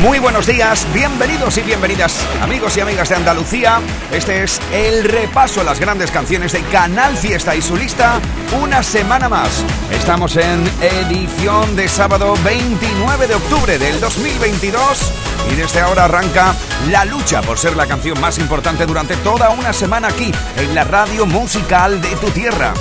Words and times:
Muy 0.00 0.18
buenos 0.18 0.46
días, 0.46 0.86
bienvenidos 0.92 1.56
y 1.56 1.62
bienvenidas, 1.62 2.26
amigos 2.42 2.76
y 2.76 2.80
amigas 2.80 3.08
de 3.08 3.14
Andalucía. 3.14 3.80
Este 4.12 4.42
es 4.42 4.60
el 4.72 5.04
repaso 5.04 5.60
a 5.60 5.64
las 5.64 5.80
grandes 5.80 6.10
canciones 6.10 6.52
de 6.52 6.60
Canal 6.64 7.16
Fiesta 7.16 7.54
y 7.56 7.62
su 7.62 7.76
lista, 7.76 8.20
una 8.60 8.82
semana 8.82 9.28
más. 9.28 9.64
Estamos 9.90 10.36
en 10.36 10.62
edición 10.82 11.74
de 11.76 11.88
sábado 11.88 12.34
29 12.44 13.28
de 13.28 13.34
octubre 13.34 13.78
del 13.78 13.98
2022 14.00 15.12
y 15.52 15.54
desde 15.54 15.80
ahora 15.80 16.04
arranca 16.04 16.54
la 16.90 17.04
lucha 17.04 17.40
por 17.40 17.58
ser 17.58 17.76
la 17.76 17.86
canción 17.86 18.20
más 18.20 18.38
importante 18.38 18.84
durante 18.84 19.16
toda 19.16 19.50
una 19.50 19.72
semana 19.72 20.08
aquí, 20.08 20.32
en 20.56 20.74
la 20.74 20.84
radio 20.84 21.24
musical 21.24 22.02
de 22.02 22.14
tu 22.16 22.28
tierra 22.30 22.74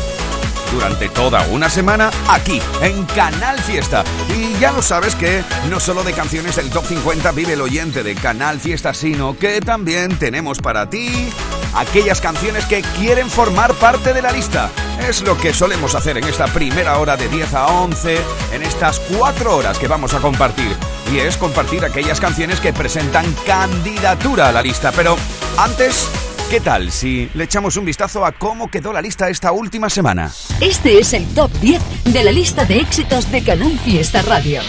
durante 0.73 1.07
toda 1.09 1.47
una 1.47 1.69
semana 1.69 2.09
aquí 2.27 2.61
en 2.81 3.05
Canal 3.05 3.59
Fiesta. 3.59 4.03
Y 4.35 4.59
ya 4.59 4.71
lo 4.71 4.81
sabes 4.81 5.15
que 5.15 5.43
no 5.69 5.79
solo 5.79 6.03
de 6.03 6.13
canciones 6.13 6.55
del 6.55 6.69
Top 6.69 6.85
50 6.85 7.31
vive 7.31 7.53
el 7.53 7.61
oyente 7.61 8.03
de 8.03 8.15
Canal 8.15 8.59
Fiesta, 8.59 8.93
sino 8.93 9.37
que 9.37 9.61
también 9.61 10.17
tenemos 10.17 10.59
para 10.59 10.89
ti 10.89 11.29
aquellas 11.75 12.21
canciones 12.21 12.65
que 12.65 12.81
quieren 12.97 13.29
formar 13.29 13.73
parte 13.75 14.13
de 14.13 14.21
la 14.21 14.31
lista. 14.31 14.69
Es 15.07 15.21
lo 15.21 15.37
que 15.37 15.53
solemos 15.53 15.95
hacer 15.95 16.17
en 16.17 16.23
esta 16.23 16.45
primera 16.47 16.97
hora 16.97 17.17
de 17.17 17.27
10 17.27 17.53
a 17.53 17.67
11, 17.67 18.17
en 18.53 18.63
estas 18.63 18.99
cuatro 18.99 19.57
horas 19.57 19.77
que 19.77 19.87
vamos 19.87 20.13
a 20.13 20.19
compartir. 20.19 20.75
Y 21.11 21.19
es 21.19 21.37
compartir 21.37 21.83
aquellas 21.85 22.19
canciones 22.19 22.59
que 22.59 22.73
presentan 22.73 23.25
candidatura 23.45 24.49
a 24.49 24.51
la 24.51 24.61
lista. 24.61 24.91
Pero 24.91 25.17
antes 25.57 26.09
¿Qué 26.49 26.59
tal 26.59 26.91
si 26.91 27.29
le 27.33 27.45
echamos 27.45 27.77
un 27.77 27.85
vistazo 27.85 28.25
a 28.25 28.31
cómo 28.31 28.69
quedó 28.69 28.93
la 28.93 29.01
lista 29.01 29.29
esta 29.29 29.51
última 29.51 29.89
semana? 29.89 30.31
Este 30.61 30.99
es 30.99 31.13
el 31.13 31.25
top 31.33 31.51
10 31.59 31.81
de 32.05 32.23
la 32.23 32.31
lista 32.31 32.65
de 32.65 32.77
éxitos 32.79 33.31
de 33.31 33.43
Canal 33.43 33.79
Fiesta 33.79 34.21
Radio. 34.21 34.61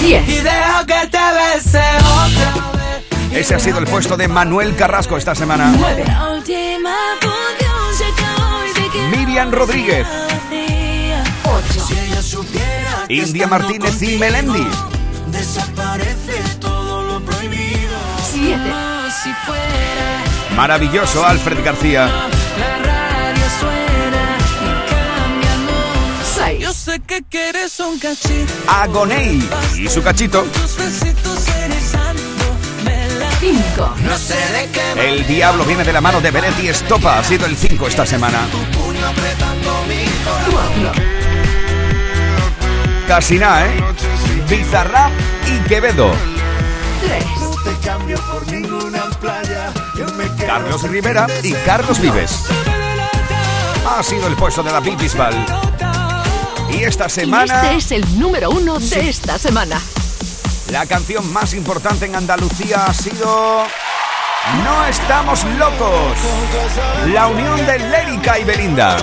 10. 0.00 0.44
Ese 3.32 3.54
ha 3.54 3.58
sido 3.58 3.78
el 3.78 3.86
puesto 3.86 4.16
de 4.16 4.28
Manuel 4.28 4.76
Carrasco 4.76 5.16
esta 5.16 5.34
semana. 5.34 5.74
9. 5.76 6.04
Miriam 9.10 9.50
Rodríguez. 9.50 10.06
8. 11.44 11.86
India 13.08 13.46
Martínez 13.46 14.02
y 14.02 14.18
Melendi. 14.18 14.66
7. 18.32 20.01
Maravilloso 20.56 21.24
Alfred 21.24 21.64
García. 21.64 22.10
6. 26.34 26.60
Yo 26.60 26.72
sé 26.72 27.00
que 27.00 27.22
quieres 27.28 27.78
un 27.80 27.98
cachito. 27.98 28.52
Agoney 28.66 29.48
y 29.78 29.88
su 29.88 30.02
cachito. 30.02 30.44
La 33.18 33.30
5. 33.38 33.94
no 34.02 34.18
sé 34.18 34.34
de 34.34 34.70
qué 34.70 35.08
El 35.08 35.26
diablo 35.26 35.64
viene 35.64 35.84
de 35.84 35.92
la 35.92 36.00
mano 36.00 36.20
de 36.20 36.30
Beretti 36.30 36.68
Estopa. 36.68 37.18
Ha 37.18 37.24
sido 37.24 37.46
el 37.46 37.56
5 37.56 37.88
esta 37.88 38.06
semana. 38.06 38.40
puño 38.72 39.06
apretando 39.06 39.84
mi 39.88 40.04
4. 40.50 41.12
Bizarrap 47.82 48.08
y 48.08 48.14
Quevedo. 48.14 49.72
3. 50.16 50.46
Carlos 50.46 50.82
Rivera 50.82 51.26
y 51.42 51.52
Carlos 51.52 52.00
Vives. 52.00 52.44
Ha 53.88 54.02
sido 54.02 54.26
el 54.28 54.34
puesto 54.36 54.62
de 54.62 54.70
David 54.70 54.96
Bisbal. 54.98 55.34
Y 56.70 56.84
esta 56.84 57.06
Y 57.06 57.10
semana, 57.10 57.72
este 57.72 57.76
es 57.76 57.92
el 57.92 58.18
número 58.18 58.50
1 58.50 58.78
de 58.78 59.08
esta 59.08 59.38
semana. 59.38 59.80
la 60.70 60.86
canción 60.86 61.30
más 61.32 61.54
importante 61.54 62.06
en 62.06 62.14
Andalucía 62.14 62.86
ha 62.86 62.94
sido... 62.94 63.64
No 64.64 64.86
estamos 64.86 65.44
locos. 65.44 66.18
La 67.08 67.26
unión 67.28 67.64
de 67.66 67.78
Lérica 67.78 68.38
y 68.38 68.44
Belinda. 68.44 68.96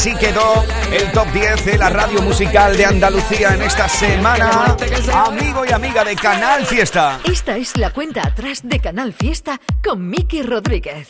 Así 0.00 0.14
quedó 0.14 0.64
el 0.90 1.12
top 1.12 1.30
10 1.34 1.66
de 1.66 1.76
la 1.76 1.90
radio 1.90 2.22
musical 2.22 2.74
de 2.74 2.86
Andalucía 2.86 3.54
en 3.54 3.60
esta 3.60 3.86
semana. 3.86 4.74
Amigo 5.12 5.62
y 5.68 5.72
amiga 5.72 6.02
de 6.04 6.16
Canal 6.16 6.64
Fiesta. 6.64 7.20
Esta 7.30 7.58
es 7.58 7.76
la 7.76 7.90
cuenta 7.90 8.26
atrás 8.26 8.62
de 8.62 8.80
Canal 8.80 9.12
Fiesta 9.12 9.60
con 9.84 10.08
Miki 10.08 10.40
Rodríguez. 10.40 11.06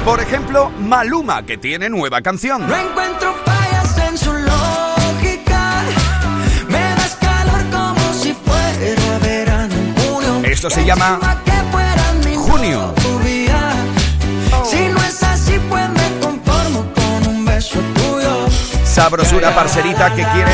Por 0.05 0.21
ejemplo, 0.21 0.71
Maluma, 0.79 1.45
que 1.45 1.59
tiene 1.59 1.91
nueva 1.91 2.23
canción. 2.23 2.67
No 2.69 2.77
encuentro 2.77 3.35
fallas 3.45 3.99
en 3.99 4.17
su 4.17 4.33
lógica. 4.33 5.83
Me 6.69 6.79
das 6.79 7.17
calor 7.17 7.65
como 7.73 8.15
si 8.15 8.33
fuera 8.33 9.19
verano 9.19 9.75
en 9.75 9.95
junio. 9.97 10.41
Esto 10.45 10.71
se 10.71 10.85
llama 10.85 11.19
Junio. 12.37 12.95
Si 14.65 14.89
no 14.89 14.99
es 15.03 15.23
así, 15.25 15.59
pues 15.69 15.89
me 15.91 16.21
conformo 16.21 16.87
con 16.95 17.27
un 17.27 17.45
beso 17.45 17.81
tuyo. 17.95 18.47
Sabrosura 18.85 19.53
parcerita 19.53 20.15
que 20.15 20.23
quiere 20.23 20.53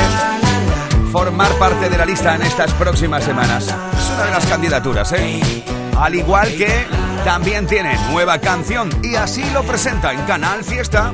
formar 1.11 1.53
parte 1.59 1.91
de 1.91 1.99
la 1.99 2.05
lista 2.05 2.35
en 2.35 2.43
estas 2.43 2.73
próximas 2.75 3.25
semanas. 3.25 3.65
Es 3.65 4.11
una 4.15 4.25
de 4.25 4.31
las 4.31 4.47
candidaturas, 4.47 5.13
¿eh? 5.13 5.65
Al 5.99 6.15
igual 6.15 6.49
que 6.57 6.87
también 7.25 7.67
tiene 7.67 7.99
nueva 8.11 8.39
canción 8.39 8.89
y 9.03 9.17
así 9.17 9.45
lo 9.53 9.63
presenta 9.65 10.13
en 10.13 10.23
Canal 10.23 10.65
Fiesta 10.65 11.13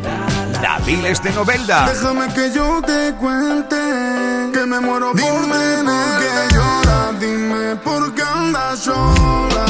Daviles 0.61 1.23
de 1.23 1.33
Novelda. 1.33 1.89
Déjame 1.89 2.33
que 2.35 2.53
yo 2.53 2.83
te 2.83 3.15
cuente 3.15 3.77
que 4.53 4.67
me 4.67 4.81
muero 4.81 5.13
por 5.13 5.21
dime 5.21 5.57
dime 7.19 7.77
por 7.77 8.15
qué 8.15 8.23
andas 8.23 8.79
sola. 8.81 9.67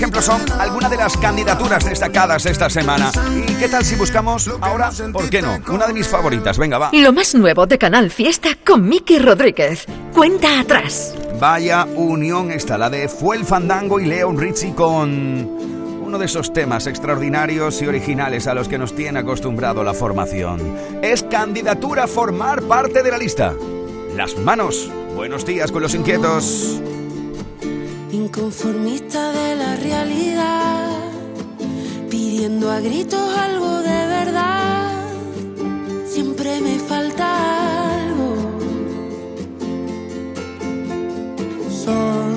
Ejemplo, 0.00 0.22
son 0.22 0.40
algunas 0.58 0.90
de 0.90 0.96
las 0.96 1.14
candidaturas 1.18 1.84
destacadas 1.84 2.46
esta 2.46 2.70
semana. 2.70 3.12
¿Y 3.46 3.52
qué 3.56 3.68
tal 3.68 3.84
si 3.84 3.96
buscamos 3.96 4.50
ahora, 4.62 4.90
por 5.12 5.28
qué 5.28 5.42
no? 5.42 5.58
Una 5.68 5.86
de 5.86 5.92
mis 5.92 6.08
favoritas, 6.08 6.56
venga, 6.56 6.78
va. 6.78 6.88
Lo 6.94 7.12
más 7.12 7.34
nuevo 7.34 7.66
de 7.66 7.76
Canal 7.76 8.10
Fiesta 8.10 8.56
con 8.64 8.88
Miki 8.88 9.18
Rodríguez. 9.18 9.84
Cuenta 10.14 10.58
atrás. 10.58 11.14
Vaya 11.38 11.84
unión 11.96 12.50
esta, 12.50 12.78
la 12.78 12.88
de 12.88 13.08
Fuel 13.08 13.44
Fandango 13.44 14.00
y 14.00 14.06
Leon 14.06 14.38
Richie 14.38 14.74
con 14.74 16.00
uno 16.02 16.18
de 16.18 16.24
esos 16.24 16.50
temas 16.54 16.86
extraordinarios 16.86 17.82
y 17.82 17.86
originales 17.86 18.46
a 18.46 18.54
los 18.54 18.68
que 18.68 18.78
nos 18.78 18.96
tiene 18.96 19.18
acostumbrado 19.18 19.84
la 19.84 19.92
formación. 19.92 20.60
Es 21.02 21.24
candidatura 21.24 22.04
a 22.04 22.06
formar 22.06 22.62
parte 22.62 23.02
de 23.02 23.10
la 23.10 23.18
lista. 23.18 23.54
Las 24.16 24.34
manos. 24.38 24.90
Buenos 25.14 25.44
días 25.44 25.70
con 25.70 25.82
los 25.82 25.94
inquietos. 25.94 26.80
Inconformista 28.12 29.30
de 29.30 29.49
la 29.60 29.76
realidad, 29.76 30.88
pidiendo 32.08 32.70
a 32.70 32.80
gritos 32.80 33.26
algo 33.46 33.70
de 33.90 34.00
verdad. 34.18 34.90
Siempre 36.06 36.60
me 36.66 36.76
falta 36.90 37.26
algo. 38.00 38.30
Son 41.84 42.36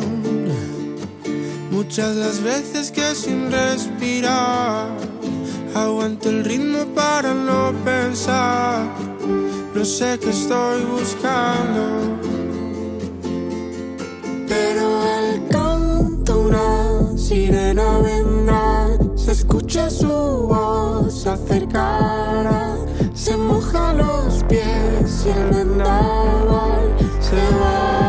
muchas 1.72 2.12
las 2.24 2.38
veces 2.52 2.92
que 2.92 3.16
sin 3.16 3.52
respirar 3.52 4.90
aguanto 5.74 6.30
el 6.30 6.44
ritmo 6.44 6.82
para 7.02 7.34
no 7.34 7.74
pensar. 7.86 8.86
No 9.74 9.84
sé 9.86 10.20
qué 10.22 10.30
estoy 10.30 10.80
buscando. 10.96 11.84
Sirena 17.34 17.98
vendrá, 17.98 18.88
se 19.16 19.32
escucha 19.32 19.90
su 19.90 20.08
voz 20.08 21.26
acercará, 21.26 22.76
se 23.16 23.36
moja 23.36 23.94
los 23.94 24.44
pies 24.44 25.26
y 25.26 25.30
el 25.30 25.50
vendaval 25.50 26.96
se 27.20 27.42
va. 27.60 28.03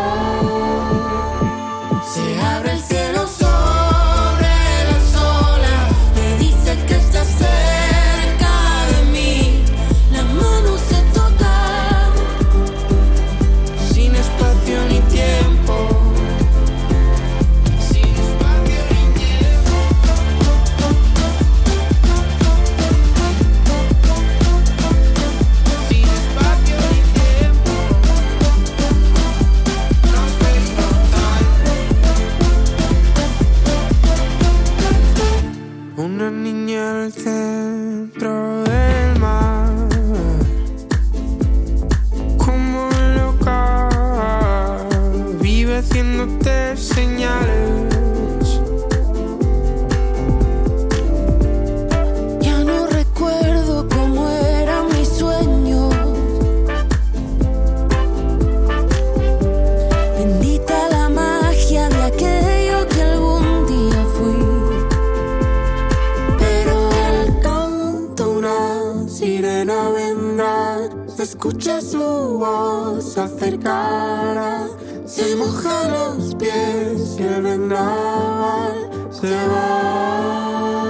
Escucha 71.44 71.78
su 71.82 71.98
voz 71.98 73.18
acercará, 73.18 74.66
se 75.04 75.36
moja 75.36 75.88
los 75.88 76.34
pies 76.36 77.16
y 77.18 77.22
el 77.22 77.42
vendaval 77.42 78.90
se 79.10 79.46
va. 79.48 80.83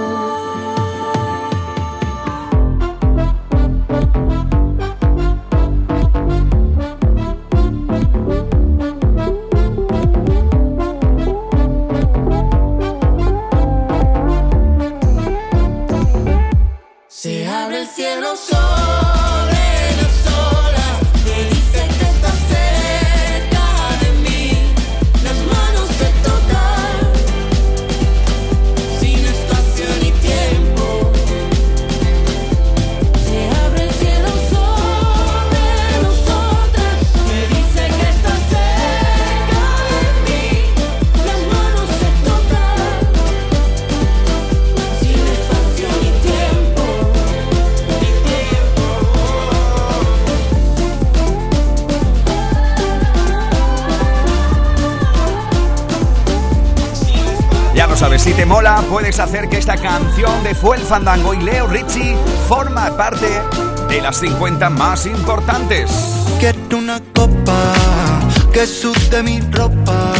Puedes 58.89 59.19
hacer 59.19 59.49
que 59.49 59.57
esta 59.57 59.77
canción 59.77 60.43
de 60.43 60.55
Fuel 60.55 60.81
Fandango 60.81 61.33
y 61.33 61.41
Leo 61.41 61.67
Richie 61.67 62.15
forma 62.47 62.95
parte 62.95 63.27
de 63.89 64.01
las 64.01 64.17
50 64.17 64.69
más 64.69 65.05
importantes. 65.05 65.91
Quiero 66.39 66.77
una 66.77 66.99
copa 67.13 67.73
que 68.51 68.65
sude 68.65 69.23
mi 69.23 69.39
ropa. 69.51 70.13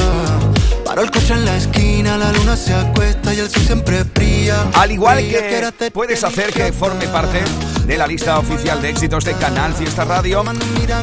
Paro 0.85 1.01
el 1.01 1.11
coche 1.11 1.33
en 1.33 1.45
la 1.45 1.57
esquina, 1.57 2.17
la 2.17 2.31
luna 2.31 2.55
se 2.55 2.73
acuesta 2.73 3.33
y 3.33 3.39
el 3.39 3.49
sol 3.49 3.63
siempre 3.63 4.03
brilla. 4.03 4.67
Al 4.73 4.91
igual 4.91 5.17
que 5.19 5.91
puedes 5.91 6.23
hacer 6.23 6.53
que 6.53 6.71
forme 6.71 7.07
parte 7.07 7.41
de 7.85 7.97
la 7.97 8.07
lista 8.07 8.39
oficial 8.39 8.81
de 8.81 8.89
éxitos 8.89 9.25
de 9.25 9.33
Canal 9.33 9.73
Fiesta 9.73 10.05
Radio. 10.05 10.43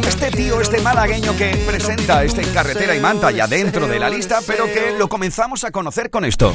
Este 0.07 0.31
tío, 0.31 0.61
este 0.61 0.81
malagueño 0.81 1.37
que 1.37 1.57
presenta 1.66 2.25
este 2.25 2.42
Carretera 2.42 2.95
y 2.95 3.00
Manta 3.00 3.31
ya 3.31 3.47
dentro 3.47 3.87
de 3.87 3.99
la 3.99 4.09
lista, 4.09 4.40
pero 4.47 4.66
que 4.66 4.95
lo 4.99 5.09
comenzamos 5.09 5.64
a 5.64 5.71
conocer 5.71 6.11
con 6.11 6.25
esto. 6.25 6.54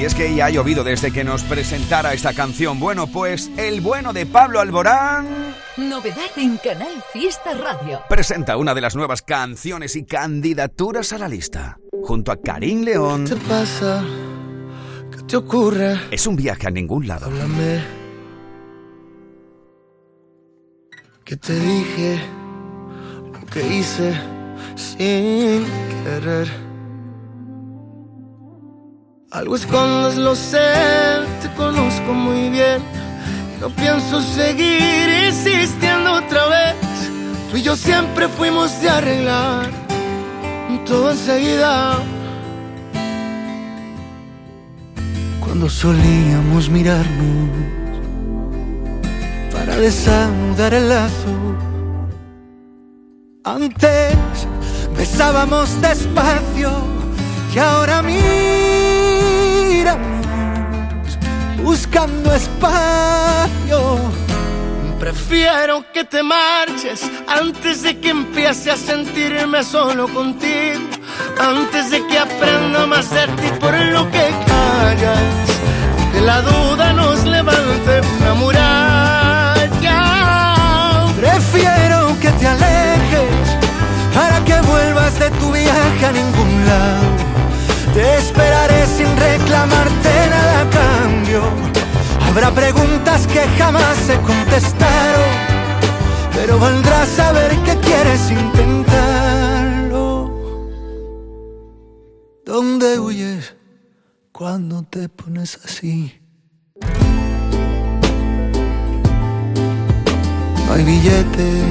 Y 0.00 0.04
es 0.06 0.14
que 0.14 0.34
ya 0.34 0.46
ha 0.46 0.50
llovido 0.50 0.82
desde 0.82 1.12
que 1.12 1.24
nos 1.24 1.42
presentara 1.42 2.14
esta 2.14 2.32
canción. 2.32 2.80
Bueno, 2.80 3.06
pues 3.06 3.50
el 3.58 3.82
bueno 3.82 4.14
de 4.14 4.24
Pablo 4.24 4.58
Alborán 4.58 5.54
Novedad 5.76 6.30
en 6.36 6.56
Canal 6.56 7.04
Fiesta 7.12 7.52
Radio. 7.52 8.00
presenta 8.08 8.56
una 8.56 8.72
de 8.74 8.80
las 8.80 8.96
nuevas 8.96 9.20
canciones 9.20 9.96
y 9.96 10.06
candidaturas 10.06 11.12
a 11.12 11.18
la 11.18 11.28
lista. 11.28 11.76
Junto 12.02 12.32
a 12.32 12.40
Karim 12.40 12.80
León, 12.82 13.26
¿Qué 13.26 13.34
te 13.34 13.40
pasa? 13.42 14.02
¿Qué 15.14 15.22
te 15.24 15.36
ocurre? 15.36 16.00
es 16.10 16.26
un 16.26 16.34
viaje 16.34 16.66
a 16.66 16.70
ningún 16.70 17.06
lado. 17.06 17.26
Háblame. 17.26 17.84
¿Qué 21.24 21.36
te 21.36 21.60
dije? 21.60 22.20
Que 23.52 23.66
hice 23.66 24.14
sin 24.76 25.66
querer. 26.04 26.69
Algo 29.30 29.56
escondes, 29.56 30.16
lo 30.16 30.34
sé, 30.34 30.58
te 31.40 31.48
conozco 31.54 32.12
muy 32.12 32.50
bien. 32.50 32.82
No 33.60 33.68
pienso 33.70 34.20
seguir 34.20 35.08
insistiendo 35.28 36.14
otra 36.14 36.46
vez. 36.46 36.74
Tú 37.50 37.56
y 37.56 37.62
yo 37.62 37.76
siempre 37.76 38.28
fuimos 38.28 38.80
de 38.82 38.90
arreglar 38.90 39.80
todo 40.90 41.10
enseguida. 41.10 41.98
Cuando 45.40 45.68
solíamos 45.68 46.68
mirarnos 46.68 47.50
para 49.52 49.76
desanudar 49.76 50.74
el 50.74 50.88
lazo. 50.88 51.34
Antes 53.44 54.16
besábamos 54.96 55.80
despacio 55.80 56.70
y 57.54 57.58
ahora 57.58 58.02
buscando 61.62 62.34
espacio. 62.34 63.98
Prefiero 64.98 65.84
que 65.92 66.04
te 66.04 66.22
marches 66.22 67.10
antes 67.26 67.82
de 67.82 67.98
que 67.98 68.10
empiece 68.10 68.70
a 68.70 68.76
sentirme 68.76 69.62
solo 69.64 70.08
contigo. 70.08 70.80
Antes 71.38 71.90
de 71.90 72.06
que 72.06 72.18
aprenda 72.18 72.86
más 72.86 73.10
de 73.10 73.26
ti 73.38 73.50
por 73.58 73.74
lo 73.74 74.10
que 74.10 74.28
callas. 74.46 75.18
Que 76.12 76.20
la 76.20 76.42
duda 76.42 76.92
nos 76.92 77.24
levante 77.24 78.00
una 78.18 78.34
muralla. 78.34 80.00
Prefiero 81.18 82.18
que 82.20 82.30
te 82.32 82.46
alejes 82.46 83.58
para 84.14 84.44
que 84.44 84.60
vuelvas 84.62 85.18
de 85.18 85.30
tu 85.30 85.52
viaje 85.52 86.06
a 86.06 86.12
ningún 86.12 86.66
lado. 86.66 87.09
Habrá 92.42 92.54
preguntas 92.54 93.26
que 93.26 93.40
jamás 93.58 93.98
se 94.06 94.18
contestaron, 94.20 95.28
pero 96.32 96.58
valdrá 96.58 97.04
saber 97.04 97.50
que 97.64 97.76
quieres 97.76 98.30
intentarlo. 98.30 100.00
¿Dónde 102.46 102.98
huyes 102.98 103.54
cuando 104.32 104.82
te 104.84 105.10
pones 105.10 105.60
así? 105.66 106.18
No 110.66 110.72
hay 110.72 110.82
billete 110.82 111.62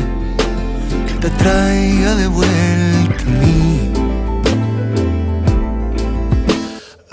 que 1.07 1.13
te 1.15 1.31
traiga 1.31 2.13
de 2.13 2.27
vuelta 2.27 3.23
a 3.23 3.29
mí. 3.43 3.98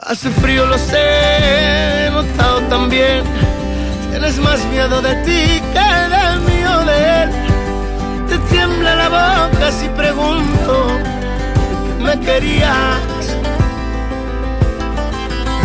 Hace 0.06 0.30
frío, 0.30 0.64
lo 0.66 0.78
sé, 0.78 2.06
he 2.06 2.10
notado 2.12 2.60
también. 2.68 3.24
Tienes 4.10 4.38
más 4.38 4.64
miedo 4.66 5.02
de 5.02 5.16
ti 5.24 5.60
que 5.72 5.88
del 6.14 6.40
mío 6.42 6.78
de 6.84 7.22
él. 7.22 7.30
Te 8.28 8.38
tiembla 8.50 8.94
la 8.94 9.08
boca 9.08 9.72
si 9.72 9.88
pregunto 9.88 10.90
me 11.98 12.20
querías. 12.20 13.00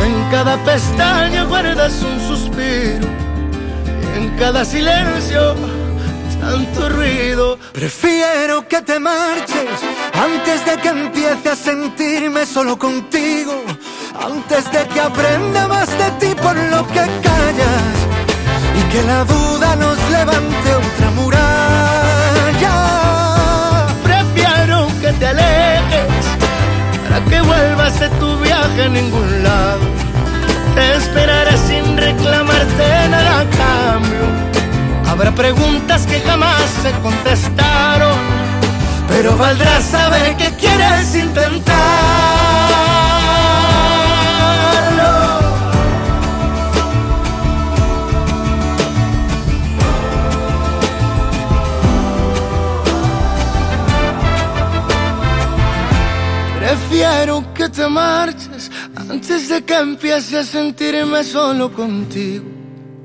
En 0.03 0.31
cada 0.31 0.57
pestaña 0.63 1.43
guardas 1.43 2.01
un 2.01 2.19
suspiro. 2.27 3.07
Y 4.15 4.17
en 4.17 4.29
cada 4.39 4.65
silencio 4.65 5.55
tanto 6.41 6.89
ruido. 6.89 7.59
Prefiero 7.71 8.67
que 8.67 8.81
te 8.81 8.99
marches 8.99 9.77
antes 10.13 10.65
de 10.65 10.77
que 10.81 10.89
empiece 10.89 11.49
a 11.49 11.55
sentirme 11.55 12.45
solo 12.45 12.77
contigo. 12.77 13.63
Antes 14.23 14.71
de 14.71 14.87
que 14.87 15.01
aprenda 15.01 15.67
más 15.67 15.89
de 15.89 16.11
ti 16.19 16.35
por 16.35 16.55
lo 16.55 16.85
que 16.87 17.03
callas 17.25 17.95
y 18.79 18.81
que 18.91 19.01
la 19.03 19.25
duda 19.25 19.75
nos 19.75 19.97
levante 20.11 20.75
otra 20.75 21.11
muralla. 21.11 22.75
Prefiero 24.03 24.87
que 25.01 25.11
te 25.13 25.27
alejes 25.27 26.25
para 27.03 27.25
que 27.25 27.41
vuelvas 27.41 27.99
de 27.99 28.09
tu 28.09 28.37
viaje 28.39 28.83
a 28.83 28.89
ningún 28.89 29.43
lado. 29.43 29.81
Te 30.75 30.95
esperaré 30.97 31.57
sin 31.57 31.97
reclamarte 31.97 33.09
nada 33.09 33.39
a 33.39 33.45
cambio. 33.49 34.25
Habrá 35.09 35.31
preguntas 35.31 36.05
que 36.05 36.19
jamás 36.21 36.69
se 36.83 36.91
contestaron, 37.01 38.19
pero 39.07 39.35
valdrá 39.35 39.81
saber 39.81 40.37
que 40.37 40.51
quieres 40.51 41.15
intentarlo. 41.15 42.40
Prefiero 56.91 57.41
que 57.53 57.69
te 57.69 57.87
marches 57.87 58.69
antes 59.09 59.47
de 59.47 59.63
que 59.63 59.75
empiece 59.75 60.39
a 60.39 60.43
sentirme 60.43 61.23
solo 61.23 61.71
contigo. 61.71 62.43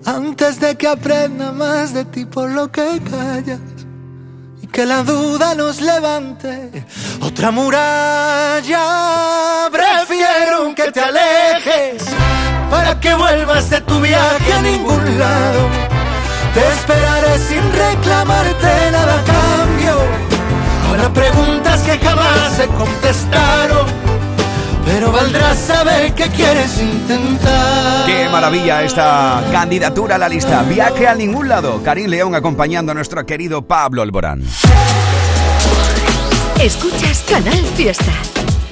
Antes 0.05 0.59
de 0.59 0.77
que 0.77 0.89
aprenda 0.89 1.53
más 1.53 1.95
de 1.95 2.05
ti 2.05 2.25
por 2.25 2.51
lo 2.51 2.67
que 2.73 3.01
callas 3.09 3.61
y 4.61 4.67
que 4.67 4.85
la 4.85 5.05
duda 5.05 5.55
nos 5.55 5.81
levante 5.81 6.85
otra 7.21 7.53
muralla. 7.53 8.83
Prefiero 9.71 10.75
que 10.75 10.91
te 10.91 11.01
alejes 11.01 12.07
para 12.69 12.99
que 12.99 13.15
vuelvas 13.15 13.71
de 13.71 13.81
tu 13.83 14.01
viaje 14.01 14.53
a 14.53 14.63
ningún 14.63 15.17
lado. 15.17 15.61
Te 16.55 16.67
esperaré 16.73 17.39
sin 17.39 17.63
reclamarte 17.73 18.91
nada 18.91 19.21
a 19.21 19.25
cambio. 19.25 19.56
Habrá 20.97 21.13
preguntas 21.13 21.83
que 21.83 21.99
jamás 21.99 22.57
se 22.57 22.67
contestaron, 22.69 23.87
pero 24.87 25.13
valdrá 25.13 25.55
saber 25.55 26.15
que 26.15 26.25
quieres 26.31 26.81
intentar. 26.81 28.07
Qué 28.07 28.27
maravilla 28.31 28.83
esta 28.83 29.45
candidatura 29.53 30.15
a 30.15 30.19
la 30.19 30.31
lista. 30.31 30.63
Viaje 30.63 31.07
a 31.07 31.15
ningún 31.15 31.51
lado. 31.51 31.83
Karim 31.83 32.07
León 32.07 32.35
acompañando 32.35 32.93
a 32.93 32.95
nuestro 32.95 33.27
querido 33.27 33.61
Pablo 33.61 34.01
Alborán. 34.01 34.43
Escuchas 36.59 37.27
Canal 37.29 37.63
Fiesta. 37.77 38.13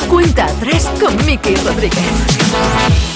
Cuenta 0.08 0.46
atrás 0.46 0.90
con 0.98 1.14
Miki 1.26 1.54
Rodríguez. 1.56 3.13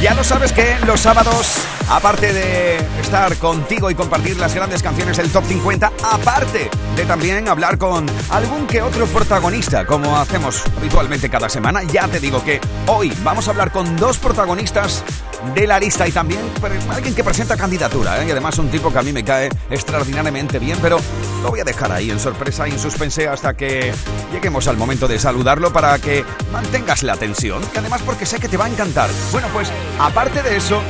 Ya 0.00 0.12
lo 0.12 0.22
sabes 0.22 0.52
que 0.52 0.76
los 0.86 1.00
sábados, 1.00 1.56
aparte 1.88 2.30
de 2.34 2.76
estar 3.00 3.34
contigo 3.36 3.90
y 3.90 3.94
compartir 3.94 4.36
las 4.36 4.54
grandes 4.54 4.82
canciones 4.82 5.16
del 5.16 5.30
Top 5.32 5.44
50, 5.46 5.90
aparte 6.12 6.70
de 6.94 7.04
también 7.06 7.48
hablar 7.48 7.78
con 7.78 8.04
algún 8.28 8.66
que 8.66 8.82
otro 8.82 9.06
protagonista, 9.06 9.86
como 9.86 10.18
hacemos 10.18 10.62
habitualmente 10.76 11.30
cada 11.30 11.48
semana, 11.48 11.82
ya 11.82 12.08
te 12.08 12.20
digo 12.20 12.44
que 12.44 12.60
hoy 12.86 13.10
vamos 13.24 13.48
a 13.48 13.52
hablar 13.52 13.72
con 13.72 13.96
dos 13.96 14.18
protagonistas 14.18 15.02
de 15.54 15.66
la 15.66 15.78
lista 15.78 16.06
y 16.06 16.12
también 16.12 16.40
alguien 16.90 17.14
que 17.14 17.24
presenta 17.24 17.56
candidatura, 17.56 18.22
¿eh? 18.22 18.26
y 18.26 18.30
además 18.30 18.58
un 18.58 18.70
tipo 18.70 18.92
que 18.92 18.98
a 18.98 19.02
mí 19.02 19.12
me 19.12 19.24
cae 19.24 19.48
extraordinariamente 19.70 20.58
bien, 20.58 20.78
pero 20.82 20.98
lo 21.42 21.50
voy 21.50 21.60
a 21.60 21.64
dejar 21.64 21.92
ahí 21.92 22.10
en 22.10 22.18
sorpresa 22.18 22.68
y 22.68 22.72
en 22.72 22.78
suspense 22.78 23.28
hasta 23.28 23.54
que 23.54 23.92
lleguemos 24.32 24.68
al 24.68 24.76
momento 24.76 25.08
de 25.08 25.18
saludarlo 25.18 25.72
para 25.72 25.98
que 25.98 26.24
mantengas 26.52 27.02
la 27.02 27.14
atención, 27.14 27.62
que 27.72 27.78
además 27.78 28.02
porque 28.02 28.26
sé 28.26 28.38
que 28.38 28.48
te 28.48 28.56
va 28.56 28.66
a 28.66 28.68
encantar. 28.68 29.10
Bueno, 29.32 29.48
pues 29.52 29.70
aparte 29.98 30.42
de 30.42 30.56
eso, 30.56 30.80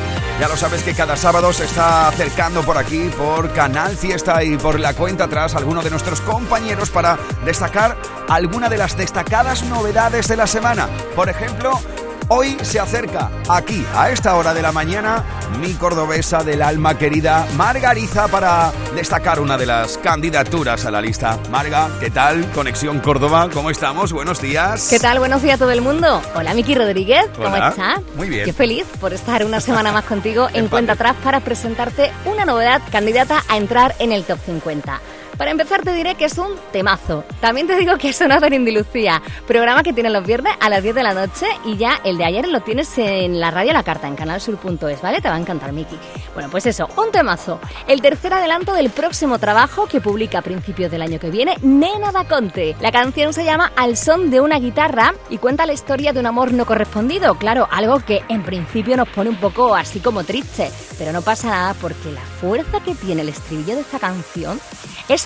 ya 0.41 0.49
lo 0.49 0.57
sabes 0.57 0.83
que 0.83 0.95
cada 0.95 1.17
sábado 1.17 1.53
se 1.53 1.65
está 1.65 2.09
acercando 2.09 2.63
por 2.63 2.77
aquí, 2.77 3.11
por 3.17 3.53
Canal 3.53 3.97
Fiesta 3.97 4.45
y 4.45 4.57
por 4.57 4.79
la 4.79 4.95
cuenta 4.95 5.25
atrás, 5.25 5.55
alguno 5.55 5.83
de 5.83 5.91
nuestros 5.91 6.21
compañeros 6.21 6.91
para 6.91 7.19
destacar 7.45 7.97
alguna 8.29 8.69
de 8.69 8.79
las 8.79 8.97
destacadas 8.97 9.63
novedades 9.63 10.29
de 10.29 10.37
la 10.37 10.47
semana. 10.47 10.89
Por 11.15 11.29
ejemplo, 11.29 11.81
Hoy 12.29 12.57
se 12.63 12.81
acerca 12.81 13.31
aquí, 13.49 13.87
a 13.95 14.11
esta 14.11 14.35
hora 14.35 14.53
de 14.53 14.61
la 14.61 14.73
mañana, 14.73 15.23
mi 15.61 15.75
cordobesa 15.75 16.43
del 16.43 16.61
alma 16.61 16.99
querida, 16.99 17.47
Margariza, 17.57 18.27
para 18.27 18.73
destacar 18.97 19.39
una 19.39 19.57
de 19.57 19.67
las 19.67 19.97
candidaturas 19.99 20.85
a 20.87 20.91
la 20.91 21.01
lista. 21.01 21.39
Marga, 21.51 21.89
¿qué 22.01 22.11
tal? 22.11 22.51
Conexión 22.51 22.99
Córdoba, 22.99 23.49
¿cómo 23.53 23.71
estamos? 23.71 24.13
Buenos 24.13 24.41
días. 24.43 24.89
¿Qué 24.91 24.99
tal? 24.99 25.21
Buenos 25.21 25.41
días 25.41 25.55
a 25.55 25.59
todo 25.59 25.71
el 25.71 25.83
mundo. 25.83 26.21
Hola, 26.35 26.53
Miki 26.55 26.75
Rodríguez. 26.75 27.27
¿Cómo 27.37 27.47
Hola. 27.47 27.69
estás? 27.69 28.01
Muy 28.17 28.29
bien. 28.29 28.45
Qué 28.45 28.53
feliz 28.53 28.87
por 29.01 29.13
estar 29.13 29.45
una 29.45 29.61
semana 29.61 29.93
más 29.93 30.05
contigo 30.05 30.49
en 30.53 30.67
Cuenta. 30.67 30.95
Atrás 30.95 31.15
para 31.23 31.39
presentarte 31.39 32.11
una 32.25 32.45
novedad 32.45 32.83
candidata 32.91 33.45
a 33.49 33.57
entrar 33.57 33.95
en 34.01 34.11
el 34.11 34.25
Top 34.25 34.41
50. 34.45 35.01
Para 35.37 35.51
empezar 35.51 35.83
te 35.83 35.93
diré 35.93 36.15
que 36.15 36.25
es 36.25 36.39
un 36.39 36.55
temazo. 36.73 37.25
También 37.41 37.67
te 37.67 37.77
digo 37.77 37.99
que 37.99 38.13
sonado 38.13 38.47
en 38.47 38.55
Indilucía, 38.55 39.21
programa 39.47 39.83
que 39.83 39.93
tiene 39.93 40.09
los 40.09 40.27
viernes 40.27 40.55
a 40.61 40.71
las 40.71 40.83
10 40.83 40.95
de 40.95 41.03
la 41.03 41.13
noche 41.13 41.47
y 41.65 41.77
ya 41.77 42.01
el 42.05 42.17
de 42.17 42.25
ayer 42.25 42.49
lo 42.49 42.61
tienes 42.61 42.97
en 42.97 43.39
la 43.39 43.51
radio 43.51 43.75
La 43.75 43.83
Carta, 43.83 44.09
en 44.09 44.17
canalsur.es, 44.17 45.03
¿vale? 45.03 45.21
Te 45.21 45.29
va 45.29 45.35
a 45.35 45.39
encantar, 45.39 45.73
Miki. 45.73 45.99
Bueno, 46.33 46.49
pues 46.51 46.65
eso, 46.67 46.89
un 46.97 47.11
temazo. 47.11 47.61
El 47.87 48.01
tercer 48.01 48.33
adelanto 48.33 48.73
del 48.73 48.91
próximo 48.91 49.39
trabajo 49.39 49.87
que 49.87 50.01
publica 50.01 50.39
a 50.39 50.43
principios 50.43 50.91
del 50.91 51.03
año 51.03 51.19
que 51.19 51.31
viene, 51.31 51.57
Nena 51.61 52.13
da 52.13 52.25
Conte. 52.25 52.75
La 52.81 52.91
canción 52.91 53.35
se 53.35 53.45
llama 53.45 53.73
Al 53.77 53.97
son 53.97 54.31
de 54.31 54.41
una 54.41 54.59
guitarra 54.59 55.13
y 55.29 55.39
cuenta 55.39 55.67
la 55.67 55.75
historia 55.75 56.15
de 56.15 56.21
un 56.21 56.27
amor 56.27 56.53
no 56.53 56.65
correspondido. 56.65 57.35
Claro, 57.35 57.69
algo 57.71 58.01
que 58.01 58.23
en 58.29 58.43
principio 58.43 58.97
nos 58.97 59.09
pone 59.09 59.29
un 59.29 59.37
poco 59.37 59.75
así 59.75 60.01
como 60.01 60.25
triste, 60.25 60.71
pero 60.99 61.13
no 61.13 61.21
pasa 61.21 61.49
nada 61.49 61.75
porque 61.75 62.11
la 62.11 62.23
fuerza 62.23 62.81
que 62.81 62.95
tiene 62.95 63.23
el 63.23 63.29
estribillo 63.29 63.75
de 63.75 63.83
esta 63.83 63.99
canción, 63.99 64.59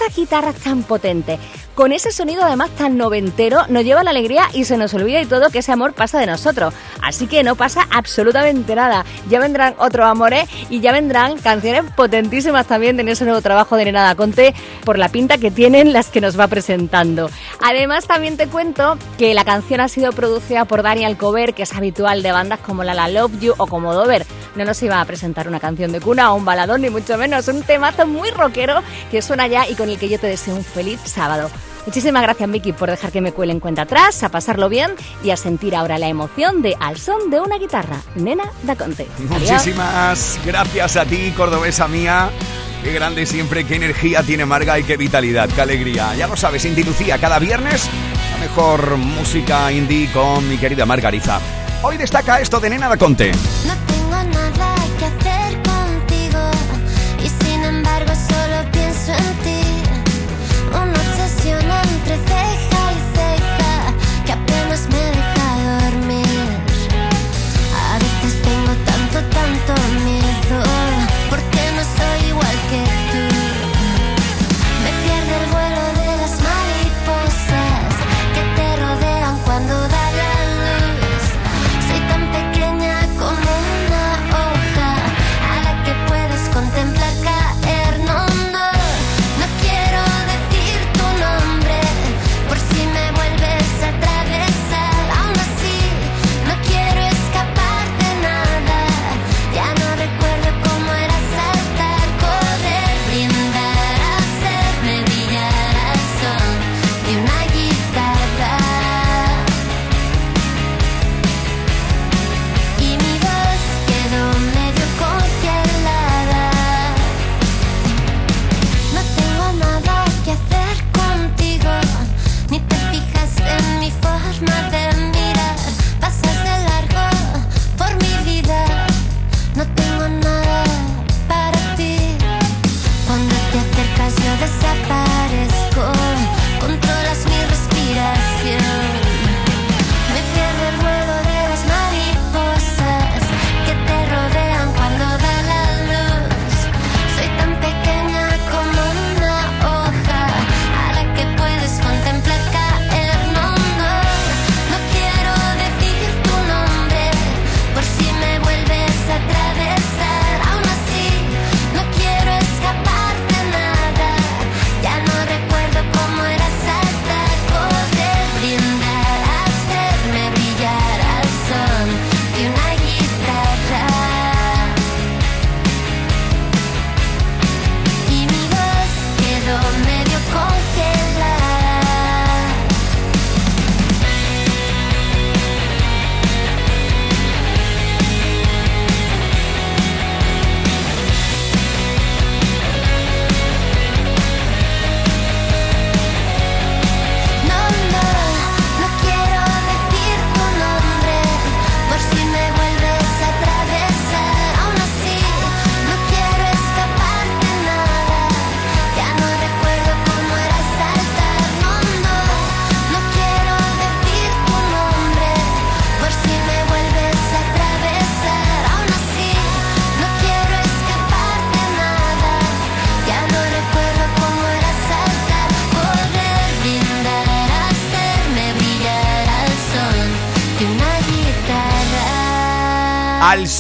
esa 0.01 0.15
guitarra 0.15 0.53
tan 0.53 0.83
potente, 0.83 1.39
con 1.75 1.93
ese 1.93 2.13
sonido 2.13 2.45
además 2.45 2.71
tan 2.71 2.97
noventero, 2.97 3.67
nos 3.69 3.85
lleva 3.85 4.03
la 4.03 4.11
alegría 4.11 4.49
y 4.53 4.65
se 4.65 4.77
nos 4.77 4.93
olvida 4.95 5.21
y 5.21 5.27
todo 5.27 5.51
que 5.51 5.61
ese 5.61 5.73
amor 5.73 5.95
pasa 5.95 6.19
de 6.19 6.27
nosotros. 6.27 6.75
Así 7.03 7.27
que 7.27 7.43
no 7.43 7.55
pasa 7.55 7.87
absolutamente 7.91 8.75
nada. 8.75 9.05
Ya 9.29 9.41
vendrán 9.41 9.75
otros 9.79 10.07
amores 10.07 10.49
y 10.69 10.81
ya 10.81 10.93
vendrán 10.93 11.39
canciones 11.39 11.85
potentísimas 11.97 12.67
también 12.67 12.99
en 13.01 13.09
ese 13.09 13.25
nuevo 13.25 13.41
trabajo 13.41 13.77
de 13.77 13.87
Nenada 13.87 14.15
Conte 14.15 14.55
por 14.85 14.99
la 14.99 15.09
pinta 15.09 15.39
que 15.39 15.51
tienen 15.51 15.93
las 15.93 16.09
que 16.09 16.21
nos 16.21 16.39
va 16.39 16.49
presentando. 16.49 17.31
Además 17.63 18.07
también 18.07 18.37
te 18.37 18.47
cuento 18.47 18.99
que 19.17 19.33
la 19.35 19.45
canción 19.45 19.81
ha 19.81 19.89
sido 19.89 20.13
producida 20.13 20.65
por 20.65 20.83
Dani 20.83 21.05
Alcover, 21.05 21.55
que 21.55 21.63
es 21.63 21.73
habitual 21.73 22.23
de 22.23 22.33
bandas 22.33 22.61
como 22.61 22.85
La 22.85 22.95
La 22.95 23.09
Love 23.09 23.41
You 23.41 23.55
o 23.57 23.67
como 23.67 23.95
Dover. 23.95 24.27
No 24.57 24.65
nos 24.65 24.83
iba 24.83 25.01
a 25.01 25.05
presentar 25.05 25.47
una 25.47 25.61
canción 25.61 25.93
de 25.93 26.01
cuna 26.01 26.33
o 26.33 26.37
un 26.37 26.45
baladón, 26.45 26.83
ni 26.83 26.91
mucho 26.91 27.17
menos. 27.17 27.47
Un 27.49 27.63
temazo 27.63 28.07
muy 28.07 28.31
rockero 28.31 28.83
que 29.11 29.23
suena 29.23 29.47
ya 29.47 29.69
y 29.69 29.75
con 29.75 29.89
el 29.93 29.99
que 29.99 30.09
yo 30.09 30.19
te 30.19 30.27
deseo 30.27 30.55
un 30.55 30.65
feliz 30.65 31.01
sábado. 31.05 31.51
Muchísimas 31.87 32.23
gracias, 32.23 32.49
Miki, 32.49 32.73
por 32.73 32.91
dejar 32.91 33.11
que 33.11 33.21
me 33.21 33.33
cuele 33.33 33.53
en 33.53 33.61
cuenta 33.61 33.83
atrás, 33.83 34.23
a 34.23 34.29
pasarlo 34.29 34.69
bien 34.69 34.93
y 35.25 35.31
a 35.31 35.37
sentir 35.37 35.75
ahora 35.75 35.99
la 35.99 36.09
emoción 36.09 36.63
de 36.63 36.77
Al 36.79 36.99
son 36.99 37.31
de 37.31 37.41
una 37.41 37.59
guitarra. 37.59 37.97
Nena 38.17 38.45
da 38.63 38.77
Conte. 38.77 39.07
Adiós. 39.31 39.51
Muchísimas 39.51 40.39
gracias 40.45 40.97
a 40.97 41.05
ti, 41.05 41.33
cordobesa 41.37 41.89
mía. 41.89 42.31
Qué 42.85 42.93
grande 42.93 43.27
siempre, 43.27 43.65
qué 43.65 43.77
energía 43.77 44.23
tiene 44.23 44.47
Marga 44.47 44.79
y 44.79 44.85
qué 44.85 44.97
vitalidad, 44.97 45.49
qué 45.51 45.61
alegría. 45.61 46.15
Ya 46.15 46.27
lo 46.27 46.37
sabes, 46.37 46.65
Inti 46.65 46.83
Lucía, 46.83 47.19
cada 47.19 47.39
viernes 47.39 47.89
la 48.33 48.39
mejor 48.39 48.97
música 48.97 49.71
indie 49.71 50.11
con 50.13 50.49
mi 50.49 50.57
querida 50.57 50.87
Margariza. 50.87 51.41
Hoy 51.83 51.97
destaca 51.97 52.41
esto 52.41 52.61
de 52.61 52.71
Nena 52.71 52.89
da 52.89 52.97
Conte. 52.97 53.33
No 53.67 53.75
tengo 53.87 54.11
nada 54.11 54.75
que 54.99 55.05
hacer 55.05 55.50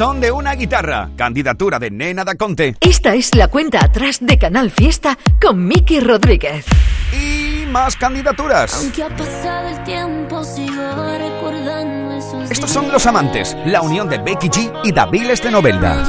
son 0.00 0.18
de 0.18 0.32
una 0.32 0.54
guitarra, 0.54 1.10
candidatura 1.14 1.78
de 1.78 1.90
Nena 1.90 2.24
da 2.24 2.34
Conte. 2.34 2.74
Esta 2.80 3.14
es 3.14 3.34
la 3.34 3.48
cuenta 3.48 3.84
atrás 3.84 4.16
de 4.22 4.38
Canal 4.38 4.70
Fiesta 4.70 5.18
con 5.38 5.66
Miki 5.68 6.00
Rodríguez. 6.00 6.64
Y 7.12 7.66
más 7.66 7.96
candidaturas. 7.96 8.76
Aunque 8.76 9.02
ha 9.02 9.14
pasado 9.14 9.68
el 9.68 9.84
tiempo, 9.84 10.42
sigo 10.42 11.18
recordando 11.18 12.16
esos 12.16 12.50
Estos 12.50 12.70
son 12.70 12.90
Los 12.90 13.04
Amantes, 13.04 13.54
la 13.66 13.82
unión 13.82 14.08
de 14.08 14.16
Becky 14.16 14.48
G 14.48 14.72
y 14.84 14.90
Daviles 14.90 15.42
de 15.42 15.50
Me 15.50 15.52
Novelda. 15.52 16.02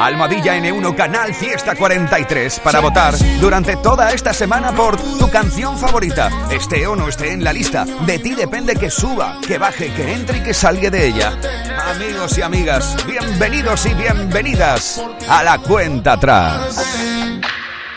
Almohadilla 0.00 0.56
N1 0.56 0.94
Canal 0.94 1.34
Fiesta 1.34 1.74
43 1.74 2.60
para 2.60 2.80
votar 2.80 3.14
durante 3.38 3.76
toda 3.76 4.12
esta 4.12 4.32
semana 4.32 4.72
por 4.72 4.96
tu 4.96 5.30
canción 5.30 5.76
favorita. 5.76 6.30
Esté 6.50 6.86
o 6.86 6.96
no 6.96 7.06
esté 7.06 7.32
en 7.32 7.44
la 7.44 7.52
lista, 7.52 7.84
de 7.84 8.18
ti 8.18 8.34
depende 8.34 8.76
que 8.76 8.90
suba, 8.90 9.38
que 9.46 9.58
baje, 9.58 9.92
que 9.92 10.14
entre 10.14 10.38
y 10.38 10.42
que 10.42 10.54
salga 10.54 10.88
de 10.88 11.06
ella. 11.06 11.38
Amigos 11.94 12.38
y 12.38 12.42
amigas, 12.42 12.96
bienvenidos 13.06 13.84
y 13.84 13.94
bienvenidas 13.94 15.02
a 15.28 15.42
la 15.42 15.58
cuenta 15.58 16.14
atrás. 16.14 16.82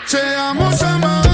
Seamos 0.04 0.82
amantes 0.82 1.33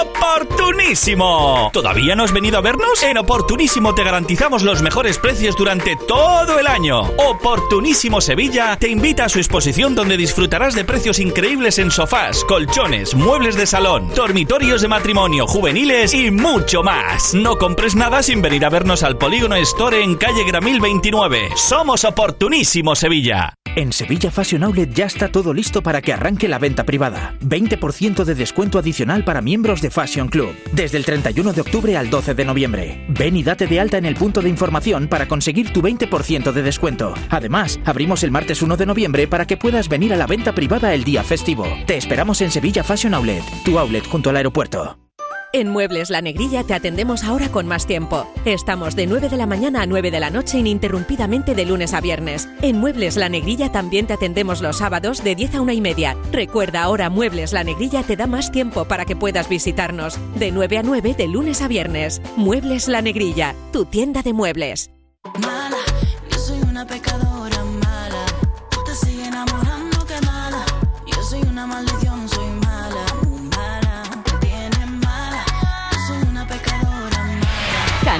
¡Oportunísimo! 0.00 1.70
¿Todavía 1.72 2.14
no 2.14 2.24
has 2.24 2.32
venido 2.32 2.58
a 2.58 2.60
vernos? 2.62 3.02
En 3.02 3.18
Oportunísimo 3.18 3.94
te 3.94 4.02
garantizamos 4.02 4.62
los 4.62 4.80
mejores 4.82 5.18
precios 5.18 5.56
durante 5.56 5.96
todo 5.96 6.58
el 6.58 6.66
año. 6.66 7.00
Oportunísimo 7.18 8.20
Sevilla 8.20 8.76
te 8.78 8.88
invita 8.88 9.26
a 9.26 9.28
su 9.28 9.38
exposición 9.38 9.94
donde 9.94 10.16
disfrutarás 10.16 10.74
de 10.74 10.84
precios 10.84 11.18
increíbles 11.18 11.78
en 11.78 11.90
sofás, 11.90 12.44
colchones, 12.44 13.14
muebles 13.14 13.56
de 13.56 13.66
salón, 13.66 14.10
dormitorios 14.14 14.80
de 14.80 14.88
matrimonio, 14.88 15.46
juveniles 15.46 16.14
y 16.14 16.30
mucho 16.30 16.82
más. 16.82 17.34
No 17.34 17.58
compres 17.58 17.94
nada 17.94 18.22
sin 18.22 18.40
venir 18.40 18.64
a 18.64 18.70
vernos 18.70 19.02
al 19.02 19.18
Polígono 19.18 19.56
Store 19.56 20.02
en 20.02 20.14
calle 20.16 20.44
Gramil 20.44 20.80
29. 20.80 21.50
Somos 21.56 22.04
Oportunísimo 22.04 22.94
Sevilla. 22.94 23.54
En 23.76 23.92
Sevilla 23.92 24.32
Fashion 24.32 24.64
Outlet 24.64 24.92
ya 24.92 25.06
está 25.06 25.30
todo 25.30 25.54
listo 25.54 25.80
para 25.80 26.02
que 26.02 26.12
arranque 26.12 26.48
la 26.48 26.58
venta 26.58 26.84
privada. 26.84 27.36
20% 27.40 28.24
de 28.24 28.34
descuento 28.34 28.78
adicional 28.80 29.24
para 29.24 29.42
miembros 29.42 29.80
de 29.80 29.89
Fashion 29.90 30.28
Club. 30.28 30.54
Desde 30.72 30.98
el 30.98 31.04
31 31.04 31.52
de 31.52 31.60
octubre 31.60 31.96
al 31.96 32.10
12 32.10 32.34
de 32.34 32.44
noviembre. 32.44 33.04
Ven 33.08 33.36
y 33.36 33.42
date 33.42 33.66
de 33.66 33.80
alta 33.80 33.98
en 33.98 34.06
el 34.06 34.14
punto 34.14 34.40
de 34.40 34.48
información 34.48 35.08
para 35.08 35.28
conseguir 35.28 35.72
tu 35.72 35.82
20% 35.82 36.52
de 36.52 36.62
descuento. 36.62 37.14
Además, 37.28 37.80
abrimos 37.84 38.22
el 38.22 38.30
martes 38.30 38.62
1 38.62 38.76
de 38.76 38.86
noviembre 38.86 39.26
para 39.26 39.46
que 39.46 39.56
puedas 39.56 39.88
venir 39.88 40.12
a 40.12 40.16
la 40.16 40.26
venta 40.26 40.54
privada 40.54 40.94
el 40.94 41.04
día 41.04 41.24
festivo. 41.24 41.66
Te 41.86 41.96
esperamos 41.96 42.40
en 42.40 42.50
Sevilla 42.50 42.84
Fashion 42.84 43.14
Outlet, 43.14 43.42
tu 43.64 43.78
outlet 43.78 44.06
junto 44.06 44.30
al 44.30 44.36
aeropuerto. 44.36 45.09
En 45.52 45.68
Muebles 45.68 46.10
La 46.10 46.22
Negrilla 46.22 46.62
te 46.62 46.74
atendemos 46.74 47.24
ahora 47.24 47.50
con 47.50 47.66
más 47.66 47.84
tiempo. 47.84 48.32
Estamos 48.44 48.94
de 48.94 49.08
9 49.08 49.28
de 49.28 49.36
la 49.36 49.46
mañana 49.46 49.82
a 49.82 49.86
9 49.86 50.12
de 50.12 50.20
la 50.20 50.30
noche 50.30 50.58
ininterrumpidamente 50.58 51.56
de 51.56 51.64
lunes 51.64 51.92
a 51.92 52.00
viernes. 52.00 52.48
En 52.62 52.78
Muebles 52.78 53.16
La 53.16 53.28
Negrilla 53.28 53.72
también 53.72 54.06
te 54.06 54.12
atendemos 54.12 54.62
los 54.62 54.78
sábados 54.78 55.24
de 55.24 55.34
10 55.34 55.56
a 55.56 55.60
1 55.62 55.72
y 55.72 55.80
media. 55.80 56.16
Recuerda 56.30 56.84
ahora 56.84 57.10
Muebles 57.10 57.52
La 57.52 57.64
Negrilla 57.64 58.04
te 58.04 58.14
da 58.14 58.28
más 58.28 58.52
tiempo 58.52 58.84
para 58.84 59.04
que 59.04 59.16
puedas 59.16 59.48
visitarnos. 59.48 60.20
De 60.36 60.52
9 60.52 60.78
a 60.78 60.82
9 60.84 61.14
de 61.14 61.26
lunes 61.26 61.62
a 61.62 61.68
viernes. 61.68 62.22
Muebles 62.36 62.86
La 62.86 63.02
Negrilla, 63.02 63.56
tu 63.72 63.86
tienda 63.86 64.22
de 64.22 64.32
muebles. 64.32 64.90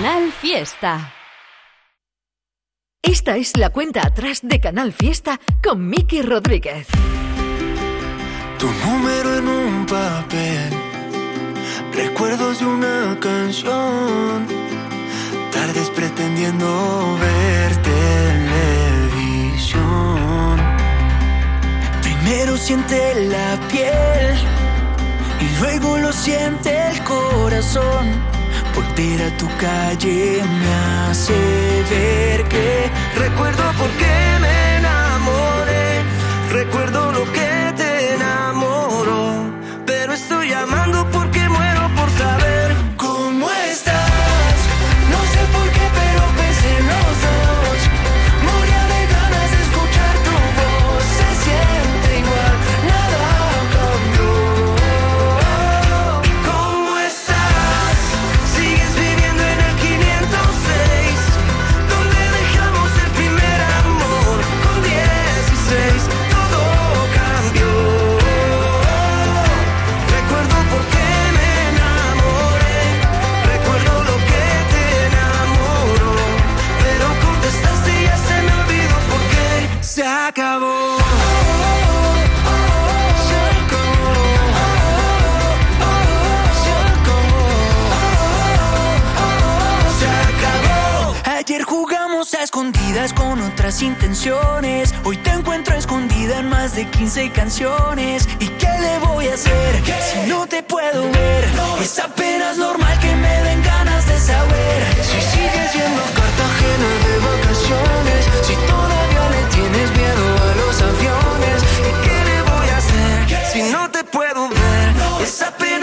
Canal 0.02 0.32
Fiesta. 0.32 1.12
Esta 3.02 3.36
es 3.36 3.54
la 3.58 3.68
cuenta 3.68 4.00
atrás 4.00 4.40
de 4.42 4.58
Canal 4.58 4.94
Fiesta 4.94 5.38
con 5.62 5.86
Miki 5.90 6.22
Rodríguez. 6.22 6.86
Tu 8.58 8.66
número 8.66 9.36
en 9.36 9.46
un 9.46 9.84
papel, 9.84 10.70
recuerdos 11.92 12.60
de 12.60 12.64
una 12.64 13.18
canción, 13.20 14.46
tardes 15.52 15.90
pretendiendo 15.90 17.18
ver 17.20 17.76
televisión. 19.20 19.76
Primero 22.00 22.56
siente 22.56 23.26
la 23.26 23.60
piel 23.70 24.34
y 25.42 25.60
luego 25.60 25.98
lo 25.98 26.10
siente 26.10 26.88
el 26.88 27.04
corazón. 27.04 28.39
Volver 28.74 29.22
a 29.22 29.30
tu 29.36 29.46
calle 29.58 30.42
me 30.60 30.74
hace 31.08 31.32
ver 31.90 32.44
que 32.44 32.90
recuerdo 33.18 33.62
por 33.78 33.90
qué 34.00 34.16
me 34.40 34.76
enamoré, 34.78 36.02
recuerdo 36.52 37.12
lo 37.12 37.24
que 37.32 37.72
te 37.76 37.99
con 93.14 93.40
otras 93.40 93.82
intenciones. 93.82 94.92
Hoy 95.04 95.16
te 95.18 95.30
encuentro 95.30 95.76
escondida 95.76 96.40
en 96.40 96.48
más 96.48 96.74
de 96.74 96.90
15 96.90 97.30
canciones. 97.30 98.28
¿Y 98.40 98.48
qué 98.48 98.68
le 98.80 98.98
voy 98.98 99.28
a 99.28 99.34
hacer 99.34 99.82
si 100.10 100.28
no 100.28 100.44
te 100.48 100.60
puedo 100.64 101.02
ver? 101.12 101.44
Es 101.80 102.00
apenas 102.00 102.58
normal 102.58 102.98
que 102.98 103.14
me 103.14 103.42
den 103.44 103.62
ganas 103.62 104.06
de 104.08 104.18
saber. 104.18 104.82
Si 105.02 105.20
sigues 105.30 105.72
yendo 105.72 106.02
a 106.02 106.10
Cartagena 106.18 106.90
de 107.06 107.18
vacaciones. 107.30 108.22
Si 108.42 108.54
todavía 108.66 109.30
le 109.34 109.42
tienes 109.54 109.90
miedo 109.96 110.24
a 110.42 110.54
los 110.56 110.82
aviones. 110.82 111.62
¿Y 111.78 111.92
qué 112.04 112.24
le 112.24 112.42
voy 112.42 112.68
a 112.70 112.76
hacer 112.76 113.52
si 113.52 113.62
no 113.70 113.88
te 113.88 114.02
puedo 114.02 114.48
ver? 114.48 115.22
Es 115.22 115.40
apenas 115.42 115.79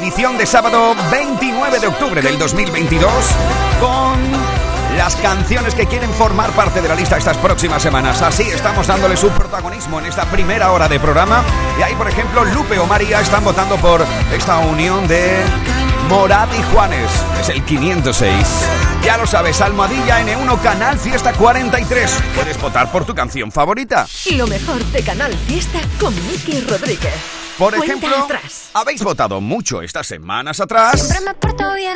Edición 0.00 0.38
de 0.38 0.46
sábado 0.46 0.94
29 1.10 1.78
de 1.78 1.86
octubre 1.86 2.22
del 2.22 2.38
2022 2.38 3.12
con 3.78 4.18
las 4.96 5.14
canciones 5.16 5.74
que 5.74 5.84
quieren 5.84 6.08
formar 6.12 6.52
parte 6.52 6.80
de 6.80 6.88
la 6.88 6.94
lista 6.94 7.18
estas 7.18 7.36
próximas 7.36 7.82
semanas. 7.82 8.22
Así 8.22 8.44
estamos 8.44 8.86
dándole 8.86 9.14
su 9.18 9.28
protagonismo 9.28 10.00
en 10.00 10.06
esta 10.06 10.24
primera 10.24 10.72
hora 10.72 10.88
de 10.88 10.98
programa. 10.98 11.44
Y 11.78 11.82
ahí, 11.82 11.94
por 11.96 12.08
ejemplo, 12.08 12.46
Lupe 12.46 12.78
o 12.78 12.86
María 12.86 13.20
están 13.20 13.44
votando 13.44 13.76
por 13.76 14.02
esta 14.32 14.60
unión 14.60 15.06
de 15.06 15.36
Morat 16.08 16.48
y 16.58 16.62
Juanes. 16.72 17.10
Es 17.38 17.50
el 17.50 17.62
506. 17.62 18.32
Ya 19.04 19.18
lo 19.18 19.26
sabes, 19.26 19.60
Almohadilla 19.60 20.22
N1 20.22 20.62
Canal 20.62 20.98
Fiesta 20.98 21.34
43. 21.34 22.10
Puedes 22.34 22.58
votar 22.58 22.90
por 22.90 23.04
tu 23.04 23.14
canción 23.14 23.52
favorita. 23.52 24.06
Lo 24.34 24.46
mejor 24.46 24.82
de 24.82 25.02
Canal 25.02 25.34
Fiesta 25.46 25.80
con 25.98 26.14
Miki 26.26 26.62
Rodríguez. 26.62 27.39
Por 27.60 27.76
Cuenta 27.76 27.94
ejemplo, 27.94 28.24
atrás. 28.24 28.70
habéis 28.72 29.02
votado 29.04 29.38
mucho 29.42 29.82
estas 29.82 30.06
semanas 30.06 30.60
atrás. 30.60 31.14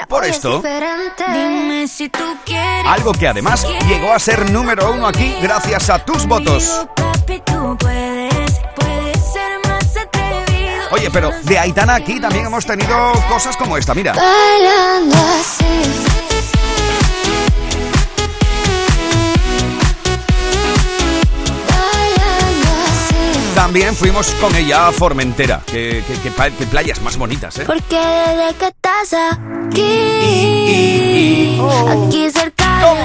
Por 0.07 0.24
esto. 0.27 0.62
Dime 0.62 1.88
si 1.88 2.11
tú 2.11 2.22
quieres. 2.44 2.87
Algo 2.87 3.12
que 3.12 3.27
además 3.29 3.66
llegó 3.88 4.12
a 4.12 4.18
ser 4.18 4.50
número 4.50 4.92
uno 4.92 5.07
aquí 5.07 5.35
gracias 5.40 5.88
a 5.88 6.05
tus 6.05 6.27
votos. 6.27 6.87
Papi, 6.94 7.40
tú 7.46 7.79
puedes, 7.79 8.61
puedes 8.77 9.33
ser 9.33 9.59
más 9.66 9.96
atrevido. 9.96 10.85
Oye, 10.90 11.11
pero 11.11 11.31
de 11.44 11.59
Aitana 11.59 11.94
aquí 11.94 12.20
también 12.20 12.44
hemos 12.44 12.66
tenido 12.66 13.12
cosas 13.31 13.57
como 13.57 13.79
esta, 13.79 13.94
mira. 13.94 14.12
Bailando 14.12 15.16
así. 15.16 15.64
También 23.55 23.95
fuimos 23.95 24.29
con 24.40 24.55
ella 24.57 24.88
a 24.88 24.93
Formentera. 24.93 25.62
Que 25.67 26.03
playas 26.71 27.01
más 27.03 27.17
bonitas, 27.17 27.59
¿eh? 27.59 27.64
Porque 27.67 27.97
desde 27.97 28.55
que 28.59 28.67
estás 28.67 29.14
aquí, 29.33 29.75
aquí 31.88 32.31
cerca 32.31 32.81
de 32.85 33.05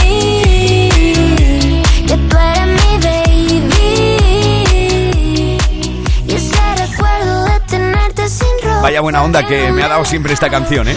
mí, 0.00 0.90
que 2.06 2.16
tú 2.16 2.36
eres 2.36 2.66
mi 2.66 2.98
baby. 3.04 3.68
Y 6.26 6.32
ese 6.34 6.62
recuerdo 6.76 7.44
de 7.44 7.60
tenerte 7.60 8.28
sin 8.28 8.46
ropa. 8.62 8.80
Vaya 8.82 9.00
buena 9.00 9.22
onda 9.22 9.46
que 9.46 9.72
me 9.72 9.82
ha 9.82 9.88
dado 9.88 10.04
siempre 10.04 10.32
esta 10.32 10.48
canción, 10.48 10.88
¿eh? 10.88 10.96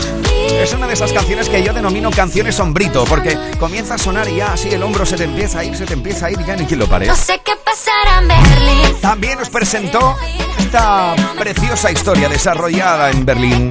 Es 0.60 0.74
una 0.74 0.88
de 0.88 0.94
esas 0.94 1.12
canciones 1.14 1.50
que 1.50 1.64
yo 1.64 1.74
denomino 1.74 2.12
canciones 2.12 2.56
sombrito, 2.56 3.06
porque 3.06 3.38
comienza 3.60 3.96
a 3.96 3.98
sonar 3.98 4.28
y 4.28 4.38
ya 4.38 4.54
así 4.54 4.70
el 4.70 4.84
hombro 4.84 5.06
se 5.06 5.16
te 5.16 5.24
empieza 5.24 5.60
a 5.60 5.64
ir, 5.64 5.76
se 5.76 5.86
te 5.86 5.94
empieza 5.94 6.28
a 6.28 6.32
ir 6.32 6.40
y 6.40 6.46
ya 6.46 6.56
ni 6.56 6.66
quien 6.66 6.80
lo 6.80 6.88
pare. 6.88 7.08
No 7.08 7.16
sé 7.16 7.42
qué 7.44 7.54
pasará 7.64 8.20
en 8.22 8.28
Berlín. 8.28 9.02
También 9.02 9.40
nos 9.40 9.50
presentó 9.50 10.16
esta 10.60 11.16
preciosa 11.38 11.92
historia 11.92 12.30
desarrollada 12.30 13.12
en 13.12 13.26
Berlín. 13.26 13.70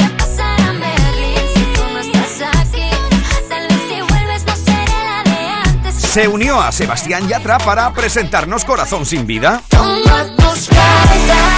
Se 5.95 6.27
unió 6.27 6.61
a 6.61 6.73
Sebastián 6.73 7.29
Yatra 7.29 7.59
para 7.59 7.93
presentarnos 7.93 8.64
Corazón 8.64 9.07
sin 9.07 9.29
vida. 9.29 9.62
Toma 9.69 10.27
tus 10.37 10.66
cartas, 10.66 11.49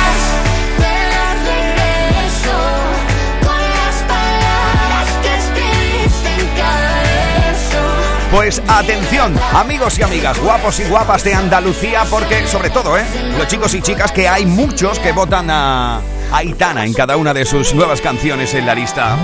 Pues 8.33 8.63
atención, 8.67 9.35
amigos 9.53 9.99
y 9.99 10.03
amigas, 10.03 10.41
guapos 10.41 10.81
y 10.81 10.85
guapas 10.85 11.23
de 11.23 11.35
Andalucía, 11.35 12.07
porque 12.09 12.47
sobre 12.47 12.71
todo, 12.71 12.97
¿eh? 12.97 13.05
Los 13.37 13.47
chicos 13.47 13.75
y 13.75 13.83
chicas 13.83 14.11
que 14.11 14.27
hay 14.27 14.47
muchos 14.47 14.99
que 14.99 15.13
votan 15.13 15.51
a 15.51 16.01
Aitana 16.33 16.87
en 16.87 16.95
cada 16.95 17.19
una 17.19 17.35
de 17.35 17.45
sus 17.45 17.75
nuevas 17.75 18.01
canciones 18.01 18.55
en 18.55 18.65
la 18.65 18.75
lista. 18.75 19.19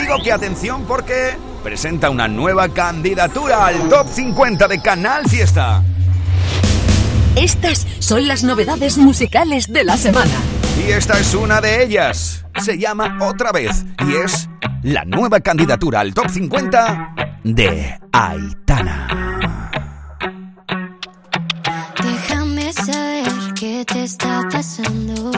Digo 0.00 0.16
que 0.20 0.32
atención 0.32 0.84
porque 0.84 1.36
presenta 1.62 2.10
una 2.10 2.26
nueva 2.26 2.68
candidatura 2.70 3.66
al 3.66 3.88
Top 3.88 4.08
50 4.08 4.66
de 4.66 4.82
Canal 4.82 5.28
Fiesta. 5.28 5.84
Estas 7.36 7.86
son 8.00 8.26
las 8.26 8.42
novedades 8.42 8.98
musicales 8.98 9.72
de 9.72 9.84
la 9.84 9.96
semana. 9.96 10.34
Y 10.84 10.90
esta 10.90 11.20
es 11.20 11.34
una 11.34 11.60
de 11.60 11.84
ellas. 11.84 12.44
Se 12.60 12.76
llama 12.76 13.16
Otra 13.20 13.52
vez 13.52 13.84
y 14.08 14.16
es 14.16 14.48
la 14.82 15.04
nueva 15.04 15.38
candidatura 15.38 16.00
al 16.00 16.12
Top 16.12 16.28
50 16.28 17.29
de 17.44 17.98
Aitana. 18.12 19.06
Déjame 22.02 22.72
saber 22.72 23.54
qué 23.54 23.84
te 23.84 24.04
está 24.04 24.48
pasando. 24.50 25.32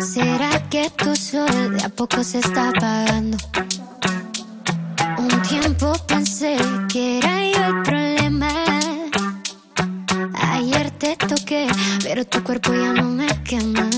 ¿Será 0.00 0.68
que 0.68 0.90
tu 0.90 1.14
sol 1.16 1.76
de 1.76 1.84
a 1.84 1.88
poco 1.88 2.22
se 2.22 2.38
está 2.40 2.68
apagando? 2.68 3.36
Un 5.18 5.42
tiempo 5.42 5.92
pensé 6.06 6.56
que 6.88 7.18
era 7.18 7.50
yo 7.50 7.64
el 7.66 7.82
problema. 7.82 8.48
Ayer 10.34 10.90
te 10.92 11.16
toqué, 11.16 11.66
pero 12.02 12.24
tu 12.24 12.42
cuerpo 12.42 12.72
ya 12.74 12.92
no 12.92 13.04
me 13.04 13.28
quema. 13.44 13.91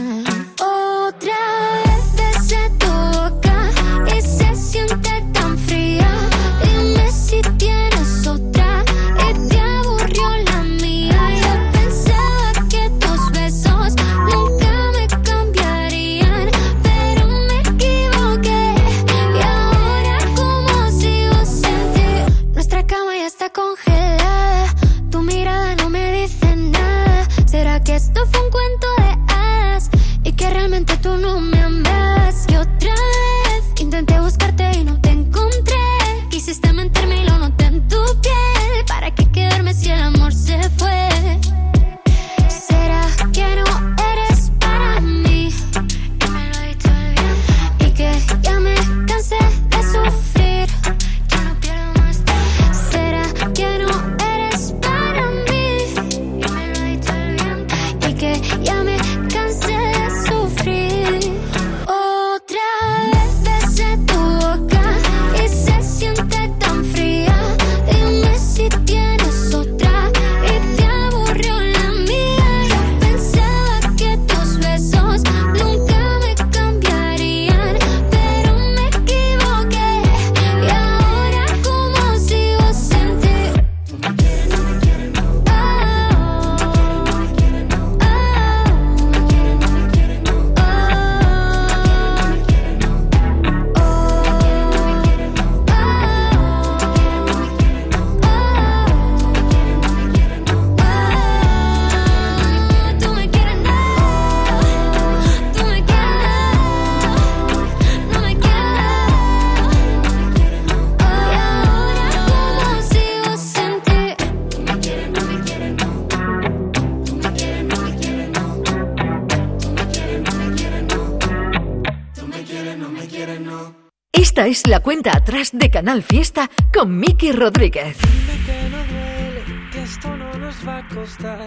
La 124.75 124.81
cuenta 124.81 125.17
atrás 125.17 125.51
de 125.53 125.71
Canal 125.71 126.03
Fiesta 126.03 126.51
con 126.77 126.99
Miki 126.99 127.31
Rodríguez. 127.31 127.97
Dime 127.97 128.45
que 128.45 128.69
no 128.71 128.79
duele, 128.93 129.71
que 129.71 129.83
esto 129.85 130.17
no 130.17 130.35
nos 130.35 130.67
va 130.67 130.79
a 130.79 130.89
costar. 130.89 131.47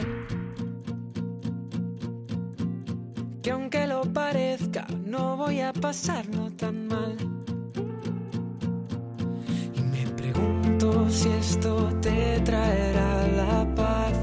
Que 3.43 3.51
aunque 3.51 3.85
lo 3.85 4.03
parezca, 4.13 4.87
no 5.03 5.35
voy 5.35 5.59
a 5.59 5.73
pasarlo 5.73 6.51
tan 6.51 6.87
mal. 6.87 7.17
Y 9.75 9.81
me 9.81 10.07
pregunto 10.13 11.09
si 11.09 11.27
esto 11.27 11.91
te 12.01 12.39
traerá 12.45 13.27
la 13.35 13.75
paz. 13.75 14.13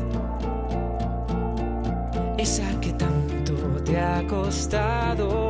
Esa 2.38 2.80
que 2.80 2.94
tanto 2.94 3.54
te 3.84 4.00
ha 4.00 4.26
costado 4.26 5.43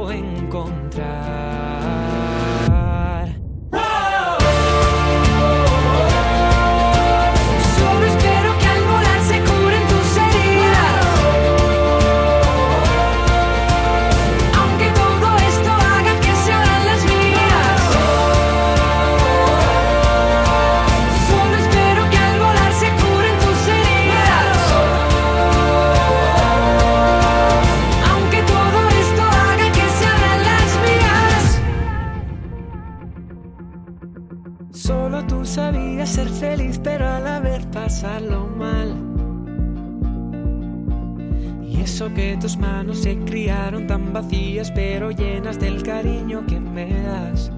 se 42.94 43.16
criaron 43.18 43.87
tan 43.87 44.12
vacías, 44.12 44.70
pero 44.70 45.11
llenas 45.11 45.59
del 45.59 45.83
cariño 45.83 46.44
que 46.46 46.61
me 46.61 47.02
das. 47.02 47.50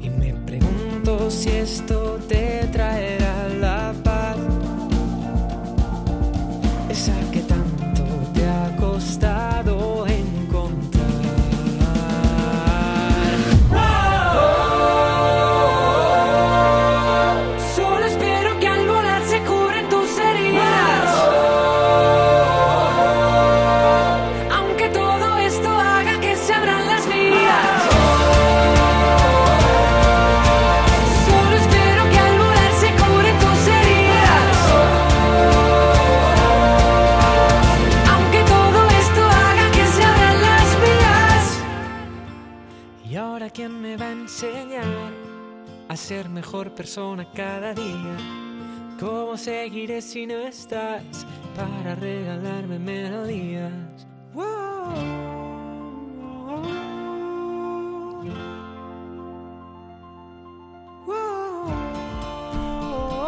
Y 0.00 0.10
me 0.10 0.32
pregunto 0.46 1.30
si 1.30 1.50
esto 1.50 2.18
te 2.28 2.68
traerá 2.72 3.21
mejor 46.52 46.72
persona 46.72 47.26
cada 47.34 47.72
día. 47.72 48.14
¿Cómo 49.00 49.38
seguiré 49.38 50.02
si 50.02 50.26
no 50.26 50.34
estás 50.34 51.02
para 51.56 51.94
regalarme 51.94 52.78
melodías? 52.78 53.72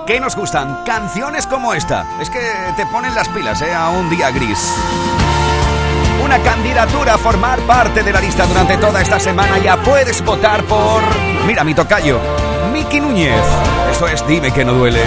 ¿Qué 0.07 0.21
nos 0.21 0.37
gustan? 0.37 0.85
Canciones 0.85 1.47
como 1.47 1.73
esta. 1.73 2.07
Es 2.21 2.29
que 2.29 2.43
te 2.77 2.85
ponen 2.89 3.15
las 3.15 3.31
pilas, 3.31 3.63
¿eh? 3.63 3.73
A 3.73 3.89
un 3.89 4.11
día 4.11 4.31
gris. 4.33 4.71
Una 6.23 6.39
candidatura 6.41 7.15
a 7.15 7.19
formar 7.19 7.59
parte 7.61 8.03
de 8.03 8.13
la 8.13 8.21
lista 8.21 8.45
durante 8.45 8.77
toda 8.77 9.01
esta 9.01 9.19
semana. 9.19 9.57
Ya 9.57 9.83
puedes 9.83 10.23
votar 10.23 10.63
por. 10.65 11.03
Mira, 11.47 11.65
mi 11.65 11.75
tocayo. 11.75 12.21
Miki 12.73 13.01
Núñez. 13.01 13.43
Esto 13.91 14.09
es 14.09 14.27
Dime 14.27 14.53
que 14.53 14.65
no 14.65 14.75
duele. 14.75 15.03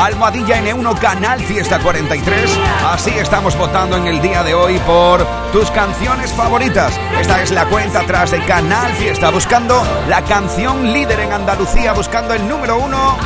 Almohadilla 0.00 0.62
N1 0.62 0.98
Canal 0.98 1.40
Fiesta 1.40 1.78
43. 1.80 2.58
Así 2.86 3.10
estamos 3.10 3.56
votando 3.56 3.96
en 3.96 4.06
el 4.06 4.20
día 4.20 4.42
de 4.42 4.54
hoy 4.54 4.78
por 4.80 5.26
tus 5.52 5.70
canciones 5.70 6.32
favoritas. 6.32 6.98
Esta 7.20 7.42
es 7.42 7.50
la 7.50 7.66
cuenta 7.66 8.00
atrás 8.00 8.30
de 8.30 8.44
Canal 8.44 8.92
Fiesta, 8.92 9.30
buscando 9.30 9.82
la 10.08 10.22
canción 10.22 10.92
líder 10.92 11.20
en 11.20 11.32
Andalucía, 11.32 11.92
buscando 11.92 12.34
el 12.34 12.48
número 12.48 12.78
uno 12.78 13.16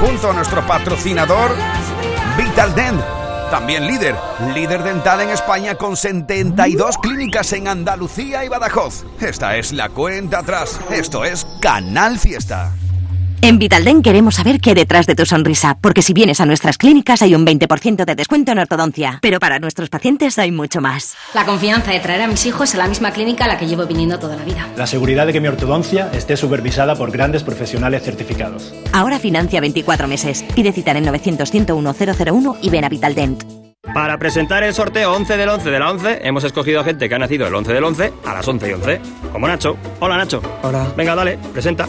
junto 0.00 0.30
a 0.30 0.34
nuestro 0.34 0.66
patrocinador 0.66 1.54
Vital 2.36 2.74
Dent. 2.74 3.00
También 3.50 3.84
líder, 3.86 4.14
líder 4.54 4.84
dental 4.84 5.20
en 5.22 5.30
España 5.30 5.74
con 5.74 5.96
72 5.96 6.98
clínicas 6.98 7.52
en 7.52 7.66
Andalucía 7.66 8.44
y 8.44 8.48
Badajoz. 8.48 9.04
Esta 9.20 9.56
es 9.56 9.72
la 9.72 9.88
cuenta 9.88 10.38
atrás. 10.38 10.80
Esto 10.90 11.24
es 11.24 11.44
Canal 11.60 12.18
Fiesta. 12.18 12.72
En 13.42 13.58
Vitalden 13.58 14.02
queremos 14.02 14.34
saber 14.34 14.60
qué 14.60 14.70
hay 14.70 14.74
detrás 14.74 15.06
de 15.06 15.14
tu 15.14 15.24
sonrisa, 15.24 15.78
porque 15.80 16.02
si 16.02 16.12
vienes 16.12 16.40
a 16.40 16.46
nuestras 16.46 16.76
clínicas 16.76 17.22
hay 17.22 17.34
un 17.34 17.46
20% 17.46 18.04
de 18.04 18.14
descuento 18.14 18.52
en 18.52 18.58
ortodoncia, 18.58 19.18
pero 19.22 19.40
para 19.40 19.58
nuestros 19.58 19.88
pacientes 19.88 20.38
hay 20.38 20.52
mucho 20.52 20.82
más. 20.82 21.16
La 21.32 21.46
confianza 21.46 21.90
de 21.90 22.00
traer 22.00 22.20
a 22.20 22.26
mis 22.26 22.44
hijos 22.44 22.74
a 22.74 22.78
la 22.78 22.86
misma 22.86 23.12
clínica 23.12 23.46
a 23.46 23.48
la 23.48 23.56
que 23.56 23.66
llevo 23.66 23.86
viniendo 23.86 24.18
toda 24.18 24.36
la 24.36 24.44
vida. 24.44 24.68
La 24.76 24.86
seguridad 24.86 25.26
de 25.26 25.32
que 25.32 25.40
mi 25.40 25.48
ortodoncia 25.48 26.10
esté 26.12 26.36
supervisada 26.36 26.94
por 26.96 27.10
grandes 27.10 27.42
profesionales 27.42 28.02
certificados. 28.02 28.74
Ahora 28.92 29.18
financia 29.18 29.60
24 29.62 30.06
meses. 30.06 30.44
Pide 30.54 30.72
cita 30.72 30.90
en 30.90 30.98
el 30.98 31.06
900 31.06 31.50
101 31.50 31.94
001 31.94 32.56
y 32.60 32.68
ven 32.68 32.84
a 32.84 32.90
Vitaldent. 32.90 33.42
Para 33.94 34.18
presentar 34.18 34.62
el 34.64 34.74
sorteo 34.74 35.14
11 35.14 35.38
del 35.38 35.48
11 35.48 35.70
de 35.70 35.78
la 35.78 35.90
11, 35.90 36.20
hemos 36.24 36.44
escogido 36.44 36.80
a 36.80 36.84
gente 36.84 37.08
que 37.08 37.14
ha 37.14 37.18
nacido 37.18 37.46
el 37.46 37.54
11 37.54 37.72
del 37.72 37.84
11 37.84 38.12
a 38.26 38.34
las 38.34 38.46
11 38.46 38.68
y 38.68 38.72
11. 38.74 39.00
Como 39.32 39.48
Nacho. 39.48 39.78
Hola, 39.98 40.18
Nacho. 40.18 40.42
Hola. 40.62 40.92
Venga, 40.94 41.14
dale, 41.14 41.38
presenta. 41.52 41.88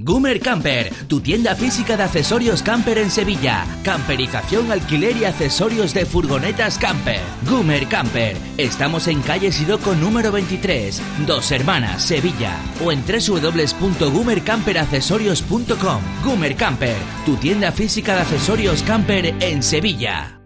Gumer 0.00 0.38
Camper, 0.38 0.92
tu 1.08 1.20
tienda 1.20 1.56
física 1.56 1.96
de 1.96 2.04
accesorios 2.04 2.62
camper 2.62 2.98
en 2.98 3.10
Sevilla. 3.10 3.66
Camperización, 3.82 4.70
alquiler 4.70 5.16
y 5.16 5.24
accesorios 5.24 5.92
de 5.92 6.06
furgonetas 6.06 6.78
camper. 6.78 7.20
Gumer 7.44 7.88
Camper. 7.88 8.36
Estamos 8.58 9.08
en 9.08 9.20
calle 9.22 9.50
Siroco 9.50 9.96
número 9.96 10.30
23, 10.30 11.02
Dos 11.26 11.50
Hermanas, 11.50 12.04
Sevilla. 12.04 12.56
O 12.80 12.92
en 12.92 13.02
www.gumercamperaccesorios.com. 13.04 16.00
Gumer 16.22 16.54
Camper, 16.54 16.96
tu 17.26 17.34
tienda 17.34 17.72
física 17.72 18.14
de 18.14 18.20
accesorios 18.20 18.84
camper 18.84 19.34
en 19.40 19.64
Sevilla. 19.64 20.37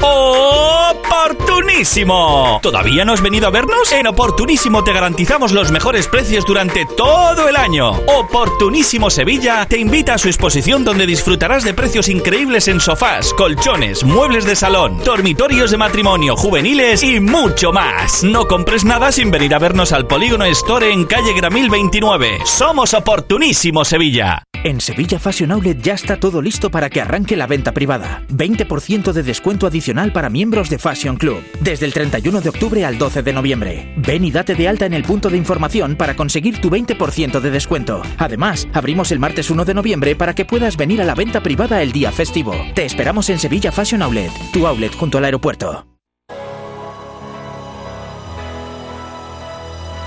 ¡Oportunísimo! 0.00 2.60
¿Todavía 2.62 3.04
no 3.04 3.12
has 3.12 3.20
venido 3.20 3.48
a 3.48 3.50
vernos? 3.50 3.90
En 3.92 4.06
Oportunísimo 4.06 4.84
te 4.84 4.92
garantizamos 4.92 5.52
los 5.52 5.72
mejores 5.72 6.06
precios 6.06 6.44
durante 6.46 6.86
todo 6.96 7.48
el 7.48 7.56
año. 7.56 7.90
Oportunísimo 8.06 9.10
Sevilla 9.10 9.66
te 9.66 9.78
invita 9.78 10.14
a 10.14 10.18
su 10.18 10.28
exposición 10.28 10.84
donde 10.84 11.06
disfrutarás 11.06 11.64
de 11.64 11.74
precios 11.74 12.08
increíbles 12.08 12.68
en 12.68 12.80
sofás, 12.80 13.34
colchones, 13.34 14.04
muebles 14.04 14.44
de 14.44 14.56
salón, 14.56 15.00
dormitorios 15.04 15.70
de 15.70 15.78
matrimonio, 15.78 16.36
juveniles 16.36 17.02
y 17.02 17.20
mucho 17.20 17.72
más. 17.72 18.22
No 18.22 18.46
compres 18.46 18.84
nada 18.84 19.10
sin 19.12 19.30
venir 19.30 19.54
a 19.54 19.58
vernos 19.58 19.92
al 19.92 20.06
Polígono 20.06 20.44
Store 20.46 20.92
en 20.92 21.06
calle 21.06 21.32
Gramil 21.34 21.70
29. 21.70 22.40
Somos 22.44 22.94
Oportunísimo 22.94 23.84
Sevilla. 23.84 24.42
En 24.64 24.80
Sevilla 24.80 25.20
Fashion 25.20 25.52
Outlet 25.52 25.80
ya 25.80 25.94
está 25.94 26.18
todo 26.18 26.42
listo 26.42 26.68
para 26.70 26.90
que 26.90 27.00
arranque 27.00 27.36
la 27.36 27.46
venta 27.46 27.72
privada. 27.72 28.24
20% 28.28 29.12
de 29.12 29.22
descuento 29.22 29.68
adicional 29.68 29.88
para 30.06 30.30
miembros 30.30 30.70
de 30.70 30.78
Fashion 30.78 31.16
Club. 31.16 31.42
Desde 31.60 31.84
el 31.84 31.92
31 31.92 32.40
de 32.40 32.48
octubre 32.48 32.84
al 32.84 32.98
12 32.98 33.22
de 33.22 33.32
noviembre. 33.32 33.92
Ven 33.96 34.24
y 34.24 34.30
date 34.30 34.54
de 34.54 34.68
alta 34.68 34.86
en 34.86 34.94
el 34.94 35.02
punto 35.02 35.28
de 35.28 35.36
información 35.36 35.96
para 35.96 36.14
conseguir 36.14 36.60
tu 36.60 36.70
20% 36.70 37.40
de 37.40 37.50
descuento. 37.50 38.02
Además, 38.16 38.68
abrimos 38.72 39.10
el 39.10 39.18
martes 39.18 39.50
1 39.50 39.64
de 39.64 39.74
noviembre 39.74 40.14
para 40.14 40.34
que 40.34 40.44
puedas 40.44 40.76
venir 40.76 41.02
a 41.02 41.04
la 41.04 41.14
venta 41.14 41.42
privada 41.42 41.82
el 41.82 41.92
día 41.92 42.12
festivo. 42.12 42.54
Te 42.74 42.84
esperamos 42.84 43.28
en 43.28 43.38
Sevilla 43.38 43.72
Fashion 43.72 44.02
Outlet, 44.02 44.30
tu 44.52 44.66
outlet 44.66 44.94
junto 44.94 45.18
al 45.18 45.24
aeropuerto. 45.24 45.84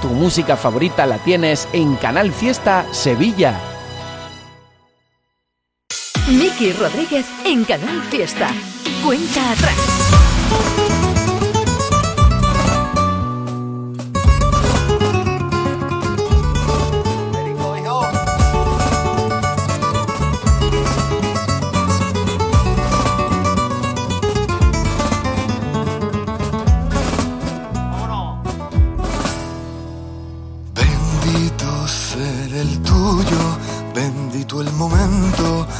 Tu 0.02 0.08
música 0.08 0.58
favorita 0.58 1.06
la 1.06 1.20
tienes 1.20 1.68
en 1.74 1.96
Canal 1.96 2.32
Fiesta 2.32 2.86
Sevilla. 2.92 3.70
Miki 6.32 6.72
Rodríguez 6.74 7.26
en 7.46 7.66
Canal 7.66 8.02
Fiesta. 8.04 8.50
Cuenta 9.04 9.52
atrás. 9.52 11.11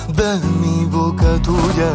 De 0.08 0.40
mi 0.62 0.86
boca 0.86 1.42
tuya. 1.42 1.94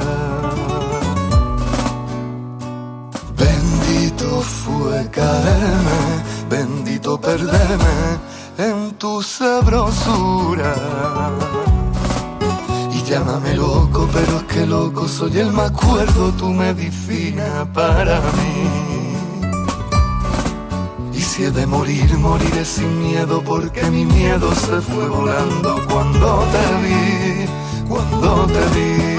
Bendito 3.36 4.40
fue 4.40 5.10
caerme, 5.10 6.00
bendito 6.48 7.20
perderme 7.20 8.18
en 8.58 8.92
tu 8.98 9.22
sabrosura. 9.22 10.74
Y 12.92 13.02
llámame 13.02 13.54
loco, 13.54 14.08
pero 14.12 14.38
es 14.38 14.42
que 14.44 14.66
loco 14.66 15.06
soy 15.06 15.38
el 15.38 15.52
más 15.52 15.70
cuerdo, 15.72 16.32
tu 16.32 16.48
medicina 16.48 17.66
para 17.72 18.20
mí. 18.20 18.86
Y 21.12 21.20
si 21.20 21.44
he 21.44 21.50
de 21.50 21.66
morir, 21.66 22.16
moriré 22.18 22.64
sin 22.64 22.98
miedo 23.02 23.42
porque 23.42 23.82
mi 23.90 24.04
miedo 24.04 24.54
se 24.54 24.80
fue 24.80 25.08
volando 25.08 25.80
cuando 25.88 26.44
te 26.52 26.66
vi, 26.82 27.46
cuando 27.88 28.46
te 28.46 28.64
vi. 28.74 29.16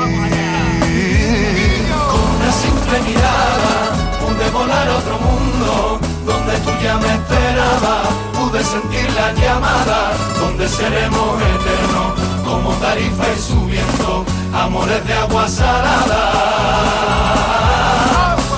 Con 2.11 2.22
una 2.36 2.51
simple 2.51 3.01
mirada 3.01 3.76
pude 4.20 4.49
volar 4.51 4.88
a 4.88 4.97
otro 4.97 5.20
mundo 5.20 5.99
donde 6.26 6.57
tú 6.59 6.72
ya 6.82 6.97
me 6.97 7.13
esperabas. 7.13 8.07
Pude 8.34 8.63
sentir 8.63 9.11
la 9.13 9.34
llamada 9.34 10.13
donde 10.39 10.68
seremos 10.70 11.41
eternos 11.41 12.13
como 12.45 12.72
tarifa 12.76 13.26
y 13.36 13.39
subiendo 13.41 14.26
amores 14.53 15.05
de 15.05 15.13
agua 15.13 15.47
salada. 15.47 16.22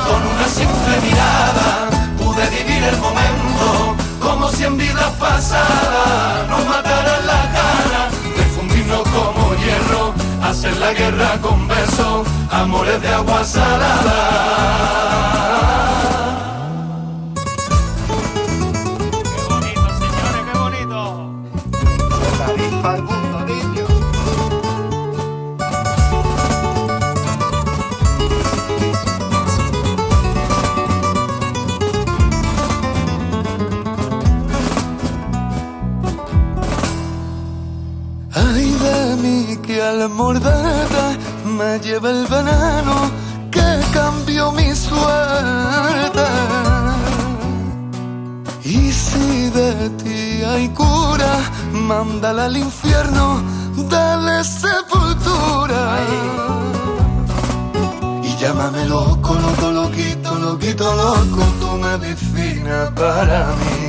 Con 0.08 0.22
una 0.34 0.48
simple 0.48 1.02
mirada 1.08 1.90
pude 2.18 2.50
vivir 2.50 2.84
el 2.84 2.98
momento 2.98 3.96
como 4.22 4.50
si 4.50 4.64
en 4.64 4.78
vidas 4.78 5.12
pasadas 5.20 6.48
nos 6.50 6.66
mataran 6.68 7.26
las 7.26 7.49
hacer 10.50 10.76
la 10.78 10.94
guerra 10.94 11.38
con 11.42 11.68
besos, 11.68 12.28
amores 12.50 13.00
de 13.04 13.08
agua 13.10 13.44
salada. 13.44 14.60
Al 39.90 40.08
morderte 40.10 41.06
me 41.46 41.80
lleva 41.80 42.12
el 42.12 42.28
veneno 42.28 42.96
que 43.50 43.70
cambió 43.92 44.52
mi 44.52 44.76
suerte. 44.76 46.28
Y 48.64 48.92
si 48.92 49.50
de 49.50 49.90
ti 50.02 50.44
hay 50.44 50.70
cura, 50.70 51.34
mándala 51.74 52.46
al 52.46 52.58
infierno, 52.58 53.42
dale 53.90 54.44
sepultura. 54.44 55.82
Y 58.24 58.36
llámame 58.38 58.86
loco, 58.86 59.34
loco, 59.34 59.72
loquito, 59.72 60.36
loquito, 60.36 60.86
loco, 61.04 61.42
tu 61.60 61.70
medicina 61.78 62.92
para 62.96 63.48
mí. 63.60 63.89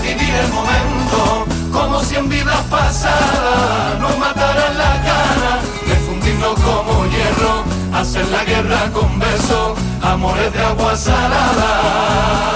vivir 0.00 0.34
el 0.34 0.48
momento 0.48 1.46
como 1.72 2.00
si 2.02 2.16
en 2.16 2.28
vidas 2.28 2.60
pasadas 2.70 3.98
nos 4.00 4.18
mataran 4.18 4.76
las 4.76 5.04
ganas 5.04 5.62
de 5.86 5.94
fundirnos 6.06 6.54
como 6.60 7.06
hierro, 7.06 7.64
hacer 7.94 8.26
la 8.28 8.44
guerra 8.44 8.90
con 8.92 9.18
besos, 9.18 9.78
amores 10.02 10.52
de 10.52 10.60
agua 10.64 10.96
salada. 10.96 12.50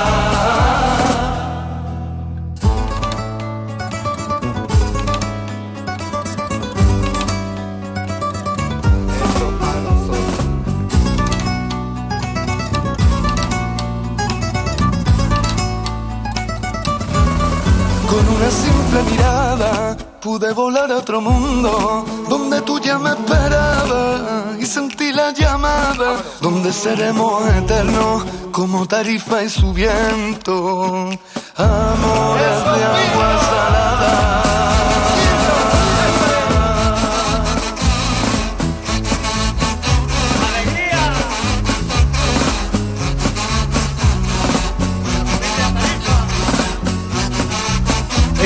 Simple 18.62 19.02
mirada 19.10 19.96
pude 20.20 20.52
volar 20.52 20.90
a 20.90 20.96
otro 20.96 21.20
mundo 21.20 22.04
donde 22.28 22.62
tú 22.62 22.80
ya 22.80 22.98
me 22.98 23.10
esperabas 23.10 24.58
y 24.58 24.66
sentí 24.66 25.12
la 25.12 25.32
llamada 25.32 26.22
donde 26.40 26.72
seremos 26.72 27.46
eternos 27.48 28.24
como 28.50 28.86
tarifa 28.86 29.42
y 29.42 29.48
su 29.50 29.72
viento. 29.72 31.10
Amores 31.56 32.56
de 32.72 32.84
agua 32.84 33.30
salada. 33.50 34.43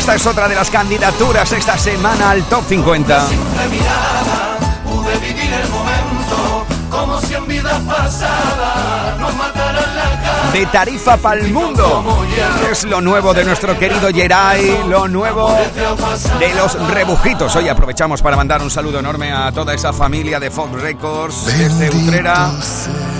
Esta 0.09 0.16
es 0.16 0.26
otra 0.26 0.48
de 0.48 0.54
las 0.54 0.70
candidaturas 0.70 1.52
esta 1.52 1.76
semana 1.76 2.30
al 2.30 2.42
Top 2.44 2.64
50. 2.66 3.28
Simple 3.28 3.68
mirada 3.68 4.56
pude 4.82 5.18
vivir 5.18 5.52
el 5.52 5.68
momento 5.68 6.66
como 6.88 7.20
si 7.20 7.34
en 7.34 7.46
vidas 7.46 7.78
pasadas 7.82 9.20
nos 9.20 9.34
mataran 9.34 9.36
la 9.36 9.52
cara. 9.52 9.57
De 10.53 10.66
Tarifa 10.66 11.16
para 11.16 11.40
el 11.40 11.53
mundo. 11.53 12.26
Es 12.70 12.84
lo 12.84 13.01
nuevo 13.01 13.34
de 13.34 13.44
nuestro 13.44 13.78
querido 13.78 14.09
Jerai, 14.09 14.88
lo 14.88 15.07
nuevo 15.07 15.55
de 16.38 16.55
los 16.55 16.74
rebujitos. 16.90 17.55
Hoy 17.55 17.68
aprovechamos 17.68 18.22
para 18.22 18.36
mandar 18.36 18.62
un 18.62 18.70
saludo 18.70 18.99
enorme 18.99 19.30
a 19.32 19.53
toda 19.53 19.74
esa 19.74 19.92
familia 19.92 20.40
de 20.40 20.51
Fox 20.51 20.80
Records 20.80 21.46
desde 21.46 21.90
Utrera, 21.90 22.51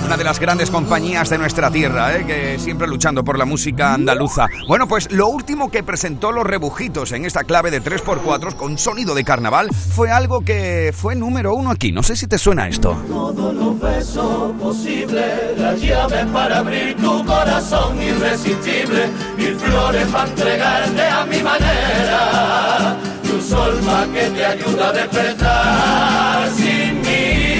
una 0.05 0.17
de 0.17 0.23
las 0.23 0.39
grandes 0.39 0.71
compañías 0.71 1.29
de 1.29 1.37
nuestra 1.37 1.69
tierra, 1.69 2.15
¿eh? 2.15 2.25
que 2.25 2.59
siempre 2.59 2.87
luchando 2.87 3.23
por 3.23 3.37
la 3.37 3.45
música 3.45 3.93
andaluza. 3.93 4.47
Bueno, 4.67 4.87
pues 4.87 5.11
lo 5.11 5.27
último 5.27 5.69
que 5.69 5.83
presentó 5.83 6.31
los 6.31 6.45
rebujitos 6.45 7.11
en 7.11 7.25
esta 7.25 7.43
clave 7.43 7.71
de 7.71 7.83
3x4 7.83 8.55
con 8.55 8.77
sonido 8.77 9.13
de 9.13 9.23
carnaval 9.23 9.69
fue 9.71 10.11
algo 10.11 10.41
que 10.41 10.93
fue 10.95 11.15
número 11.15 11.53
uno 11.53 11.69
aquí. 11.69 11.91
No 11.91 12.03
sé 12.03 12.15
si 12.15 12.27
te 12.27 12.37
suena 12.37 12.67
esto. 12.67 12.97
Todo 13.07 13.53
lo 13.53 13.59
los 13.59 13.79
besos 13.79 14.51
posibles, 14.59 15.57
la 15.57 15.75
llave 15.75 16.25
para 16.31 16.59
abrir 16.59 16.95
tu 16.95 17.18
corazón 17.25 18.01
irresistible, 18.01 19.07
mil 19.37 19.55
flores 19.55 20.07
para 20.07 20.29
entregarte 20.29 21.01
a 21.01 21.25
mi 21.25 21.41
manera, 21.41 22.95
tu 23.23 23.41
sol 23.41 23.81
más 23.83 24.07
que 24.07 24.29
te 24.29 24.45
ayuda 24.45 24.89
a 24.89 24.91
despertar 24.91 26.49
sin 26.55 27.01
mí. 27.01 27.59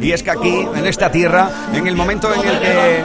Y 0.00 0.12
es 0.12 0.22
que 0.22 0.30
aquí, 0.30 0.66
en 0.74 0.86
esta 0.86 1.10
tierra, 1.10 1.50
en 1.72 1.86
el 1.86 1.96
momento 1.96 2.32
en 2.32 2.48
el 2.48 2.58
que 2.58 3.04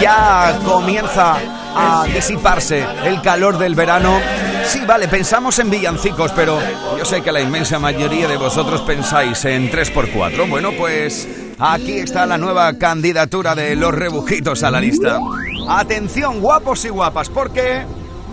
ya 0.00 0.58
comienza 0.64 1.36
a 1.74 2.06
disiparse 2.12 2.84
el 3.04 3.20
calor 3.20 3.58
del 3.58 3.74
verano, 3.74 4.18
sí, 4.64 4.80
vale, 4.86 5.08
pensamos 5.08 5.58
en 5.58 5.70
villancicos, 5.70 6.32
pero 6.32 6.58
yo 6.98 7.04
sé 7.04 7.22
que 7.22 7.32
la 7.32 7.40
inmensa 7.40 7.78
mayoría 7.78 8.26
de 8.28 8.36
vosotros 8.36 8.80
pensáis 8.82 9.44
en 9.44 9.70
3x4. 9.70 10.48
Bueno, 10.48 10.72
pues 10.72 11.28
aquí 11.60 11.98
está 11.98 12.26
la 12.26 12.38
nueva 12.38 12.78
candidatura 12.78 13.54
de 13.54 13.76
los 13.76 13.94
rebujitos 13.94 14.62
a 14.62 14.70
la 14.70 14.80
lista. 14.80 15.20
Atención, 15.68 16.40
guapos 16.40 16.84
y 16.84 16.88
guapas, 16.88 17.28
porque 17.28 17.84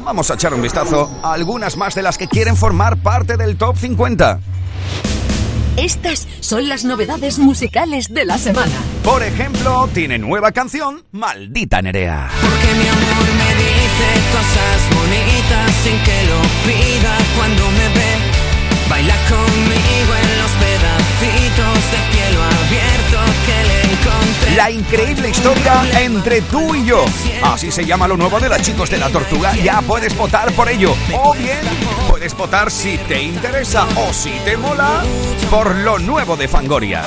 vamos 0.04 0.32
a 0.32 0.36
echar 0.36 0.54
un 0.54 0.62
vistazo 0.62 1.12
a 1.22 1.34
algunas 1.34 1.78
más 1.78 1.94
de 1.94 2.02
las 2.02 2.18
que 2.18 2.28
quieren 2.28 2.56
formar 2.56 2.98
parte 2.98 3.38
del 3.38 3.58
top 3.58 3.78
50. 3.78 4.40
Estas 5.78 6.28
son 6.40 6.68
las 6.68 6.86
novedades 6.86 7.38
musicales 7.38 8.12
de 8.12 8.26
la 8.26 8.40
semana. 8.40 8.74
Por 9.04 9.22
ejemplo, 9.22 9.88
tiene 9.94 10.18
nueva 10.18 10.52
canción, 10.52 11.04
Maldita 11.12 11.84
Nerea. 11.84 12.30
Porque 12.42 12.74
mi 12.74 12.88
amor 12.88 13.28
me 13.38 13.54
dice 13.62 14.08
cosas 14.34 14.80
bonitas 14.98 15.72
sin 15.84 15.98
que 16.04 16.26
lo 16.26 16.42
pida 16.66 17.16
cuando 17.38 17.64
me 17.72 17.90
ve. 17.94 18.38
Baila 18.90 19.16
conmigo 19.30 20.16
en 20.16 20.38
los 20.42 20.52
pedacitos 20.52 21.92
de 21.92 22.12
cielo 22.12 22.57
La 24.56 24.72
increíble 24.72 25.30
historia 25.30 25.84
entre 26.00 26.42
tú 26.42 26.74
y 26.74 26.86
yo. 26.86 27.06
Así 27.44 27.72
se 27.72 27.86
llama 27.86 28.08
lo 28.08 28.18
nuevo 28.18 28.40
de 28.40 28.50
las 28.50 28.62
chicos 28.62 28.90
de 28.90 28.98
la 28.98 29.10
tortuga. 29.10 29.56
Ya 29.56 29.82
puedes 29.82 30.16
votar 30.18 30.52
por 30.54 30.68
ello. 30.68 30.96
O 31.14 31.34
bien 31.34 31.60
puedes 32.10 32.36
votar 32.36 32.72
si 32.72 32.98
te 32.98 33.22
interesa 33.22 33.88
o 33.96 34.12
si 34.12 34.32
te 34.44 34.58
mola 34.58 35.04
por 35.52 35.76
lo 35.76 36.00
nuevo 36.00 36.36
de 36.36 36.48
Fangoria. 36.48 37.04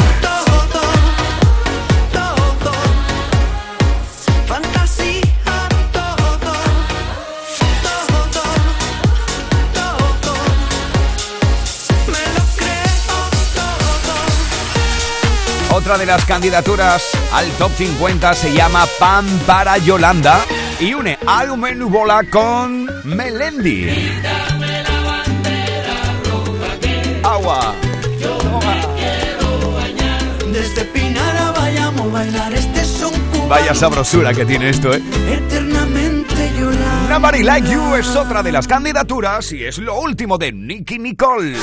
Otra 15.91 15.99
de 15.99 16.07
las 16.07 16.25
candidaturas 16.25 17.03
al 17.33 17.51
top 17.59 17.73
50 17.77 18.35
se 18.35 18.53
llama 18.53 18.87
Pan 19.01 19.27
para 19.45 19.77
Yolanda 19.77 20.39
y 20.79 20.95
une 20.95 21.19
a 21.27 21.45
Bola 21.47 22.23
con 22.31 22.89
Melendi. 23.03 23.91
Agua. 27.25 27.75
Desde 30.53 30.85
Pinara 30.85 31.51
vayamos 31.51 32.13
bailar 32.13 32.55
este 32.55 32.85
son. 32.85 33.13
Vaya 33.49 33.75
sabrosura 33.75 34.33
que 34.33 34.47
tiene 34.47 34.69
esto, 34.69 34.95
¿eh? 34.95 35.03
Eternamente. 35.29 36.53
Nobody 37.09 37.43
Like 37.43 37.69
You 37.69 37.97
es 37.97 38.15
otra 38.15 38.45
de 38.45 38.53
las 38.53 38.69
candidaturas 38.69 39.51
y 39.51 39.65
es 39.65 39.79
lo 39.79 39.99
último 39.99 40.39
de 40.39 40.53
Nicky 40.53 41.01
Nicole. 41.01 41.57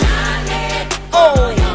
Oh. 1.13 1.66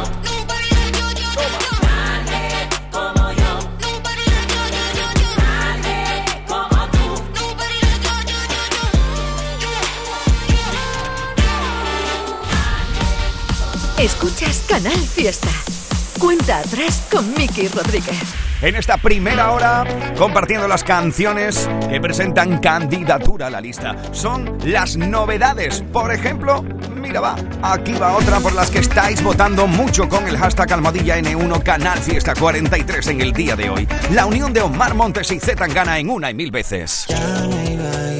Escuchas 14.03 14.64
Canal 14.68 14.98
Fiesta. 14.98 15.48
Cuenta 16.18 16.59
atrás 16.59 17.07
con 17.09 17.32
Miki 17.34 17.68
Rodríguez. 17.68 18.18
En 18.61 18.74
esta 18.74 18.96
primera 18.96 19.53
hora, 19.53 19.84
compartiendo 20.18 20.66
las 20.66 20.82
canciones 20.82 21.70
que 21.88 22.00
presentan 22.00 22.59
candidatura 22.59 23.46
a 23.46 23.50
la 23.50 23.61
lista. 23.61 23.94
Son 24.12 24.59
las 24.64 24.96
novedades. 24.96 25.84
Por 25.92 26.12
ejemplo, 26.12 26.64
mira 26.96 27.20
va, 27.20 27.36
aquí 27.62 27.92
va 27.92 28.16
otra 28.16 28.40
por 28.40 28.55
las 28.55 28.72
que 28.72 28.80
estáis 28.80 29.22
votando 29.22 29.68
mucho 29.68 30.09
con 30.09 30.26
el 30.26 30.36
hashtag 30.36 30.72
Almohadilla 30.72 31.20
N1 31.20 31.62
Canal 31.62 32.00
Fiesta 32.00 32.34
43 32.34 33.07
en 33.07 33.20
el 33.20 33.32
día 33.32 33.55
de 33.55 33.70
hoy. 33.70 33.88
La 34.11 34.26
unión 34.26 34.53
de 34.53 34.62
Omar 34.62 34.94
Montes 34.94 35.30
y 35.30 35.38
Z 35.38 35.55
Tangana 35.55 36.00
en 36.00 36.11
una 36.11 36.28
y 36.28 36.34
mil 36.34 36.50
veces. 36.50 37.07
Ya 37.09 37.20
me 37.48 38.11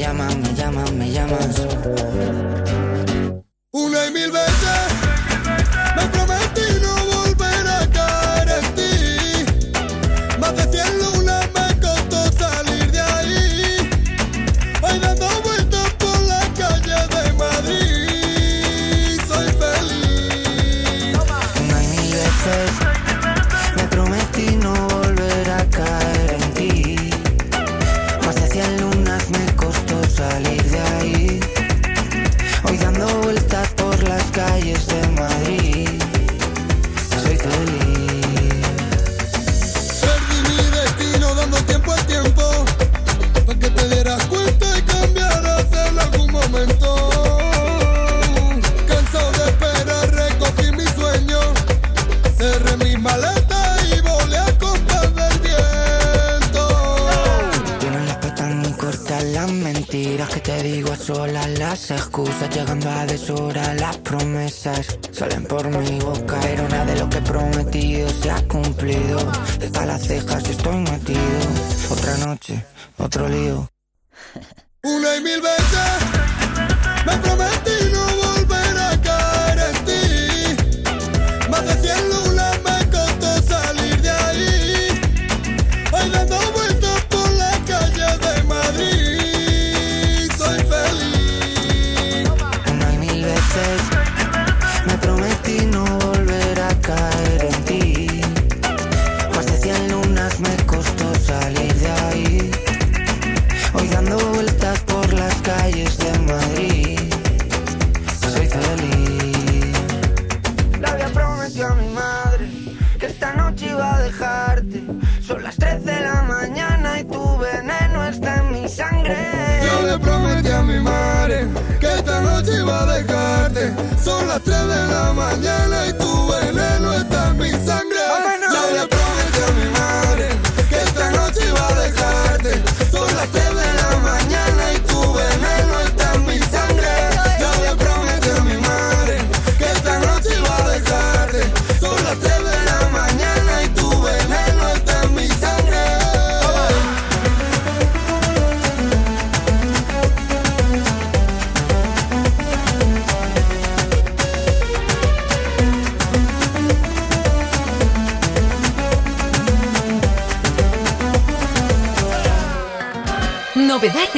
justo 0.00 0.40
me 0.40 0.54
llaman, 0.54 0.98
me 0.98 1.10
llaman. 1.10 1.54
Una 3.72 4.06
y 4.06 4.10
mil 4.12 4.30
veces 4.30 4.69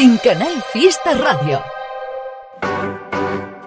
en 0.03 0.19
Canal 0.19 0.65
Fiesta 0.73 1.15
Radio. 1.15 1.63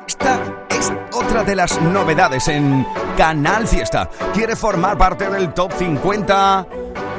Esta 0.06 0.38
es 0.70 0.92
otra 1.14 1.46
de 1.46 1.56
las 1.56 1.82
novedades 1.82 2.50
en 2.50 2.86
Canal 3.18 3.66
Fiesta. 3.66 4.10
¿Quiere 4.34 4.58
formar 4.58 4.98
parte 4.98 5.30
del 5.30 5.54
top 5.54 5.72
50? 5.80 6.68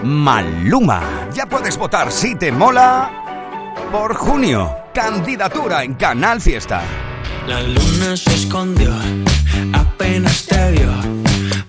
Maluma. 0.02 1.00
Ya 1.32 1.46
puedes 1.46 1.78
votar 1.78 2.12
si 2.12 2.34
te 2.34 2.52
mola 2.52 3.74
por 3.90 4.14
junio. 4.14 4.76
Candidatura 4.92 5.82
en 5.82 5.94
Canal 5.94 6.38
Fiesta. 6.42 6.82
La 7.46 7.62
luna 7.62 8.18
se 8.18 8.34
escondió, 8.34 8.92
apenas 9.72 10.44
te 10.44 10.72
vio, 10.72 10.92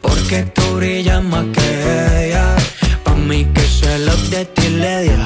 porque 0.01 0.43
tú 0.53 0.75
brillas 0.75 1.23
más 1.23 1.45
que 1.53 2.27
ella. 2.27 2.57
Pa' 3.05 3.15
mí 3.15 3.45
que 3.53 3.61
se 3.61 3.99
lo 3.99 4.17
de 4.17 4.43
ti 4.43 4.67
le 4.67 5.03
dio, 5.03 5.17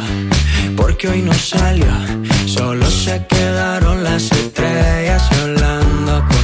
porque 1.02 1.18
hoy 1.18 1.24
no 1.24 1.34
salió, 1.34 1.88
solo 2.46 2.86
se 2.86 3.26
quedaron 3.26 4.04
las 4.04 4.32
estrellas 4.32 5.28
hablando 5.42 6.24
con 6.28 6.41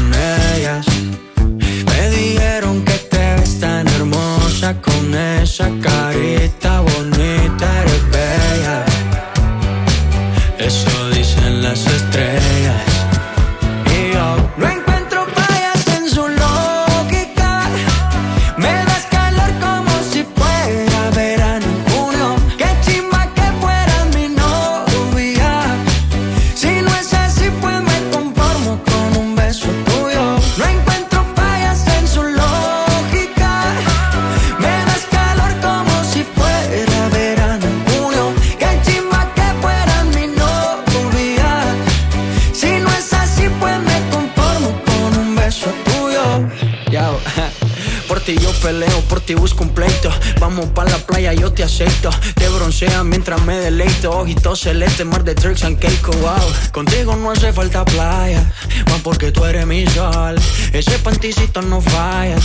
playa, 51.28 51.42
yo 51.42 51.52
te 51.52 51.64
acepto. 51.64 52.10
Te 52.36 52.48
broncea 52.50 53.04
mientras 53.04 53.42
me 53.44 53.58
deleito. 53.58 54.12
Ojitos 54.12 54.62
celeste, 54.62 55.06
mar 55.06 55.24
de 55.24 55.36
tricks 55.36 55.64
and 55.64 55.80
cake, 55.80 56.08
wow. 56.22 56.36
Contigo 56.72 57.16
no 57.16 57.32
hace 57.32 57.52
falta 57.54 57.84
playa, 57.86 58.44
más 58.90 59.02
porque 59.02 59.32
tú 59.32 59.46
eres 59.46 59.66
mi 59.66 59.86
sol. 59.88 60.36
Ese 60.74 61.00
panticito 61.00 61.62
no 61.62 61.82
falla, 61.82 62.38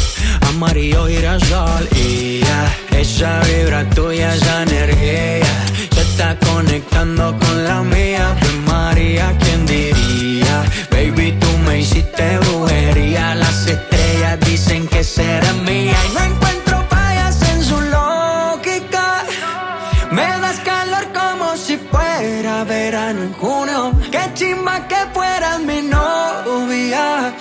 amarillo 0.49 1.07
girasol. 1.07 1.89
Y 1.97 2.41
ya, 2.41 2.99
esa 2.99 3.41
vibra 3.41 3.89
tuya, 3.91 4.35
esa 4.35 4.63
energía, 4.63 5.55
se 5.95 6.01
está 6.01 6.39
conectando 6.39 7.37
con 7.39 7.65
la 7.65 7.83
mía. 7.83 8.37
Pues 8.41 8.55
María, 8.67 9.37
¿quién 9.39 9.67
diría? 9.67 10.65
Baby, 10.91 11.37
tú 11.41 11.59
me 11.67 11.81
hiciste 11.81 12.39
brujería. 12.39 13.35
Las 13.35 13.67
estrellas 13.67 14.39
dicen 14.41 14.87
que 14.89 15.05
será 15.05 15.42
Que 24.63 24.97
fueras 25.13 25.61
mi 25.61 25.83
novia. 25.83 27.35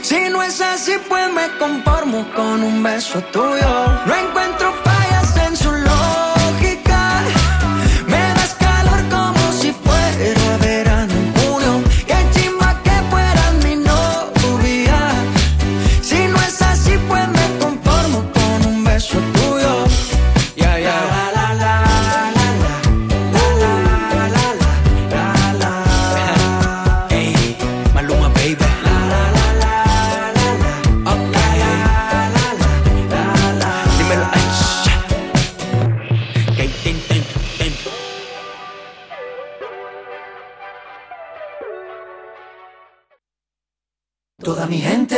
Si 0.00 0.28
no 0.30 0.42
es 0.42 0.60
así, 0.60 0.92
pues 1.06 1.30
me 1.32 1.48
conformo 1.58 2.26
con 2.34 2.62
un 2.62 2.82
beso 2.82 3.20
tuyo. 3.32 3.86
No 4.06 4.14
encuentro 4.14 4.72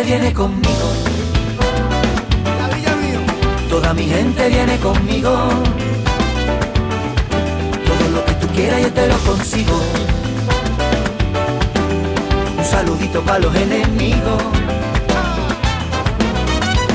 viene 0.08 0.32
conmigo. 0.32 0.88
Toda 3.68 3.92
mi 3.92 4.04
gente 4.04 4.48
viene 4.48 4.78
conmigo. 4.78 5.32
Todo 7.88 8.04
lo 8.14 8.24
que 8.24 8.32
tú 8.40 8.46
quieras 8.56 8.80
yo 8.84 8.90
te 8.90 9.06
lo 9.06 9.18
consigo. 9.18 9.78
Un 12.58 12.64
saludito 12.64 13.20
para 13.22 13.40
los 13.40 13.54
enemigos. 13.54 14.42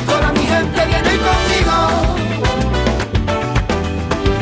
Toda 0.08 0.32
mi 0.32 0.46
gente 0.54 0.80
viene 0.92 1.14
conmigo. 1.28 1.76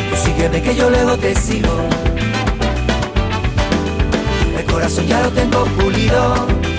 Tú 0.09 0.15
sígueme 0.23 0.61
que 0.61 0.75
yo 0.75 0.89
luego 0.89 1.17
te 1.17 1.35
sigo. 1.35 1.75
El 4.57 4.65
corazón 4.65 5.05
ya 5.07 5.19
lo 5.23 5.29
tengo 5.31 5.65
pulido. 5.77 6.70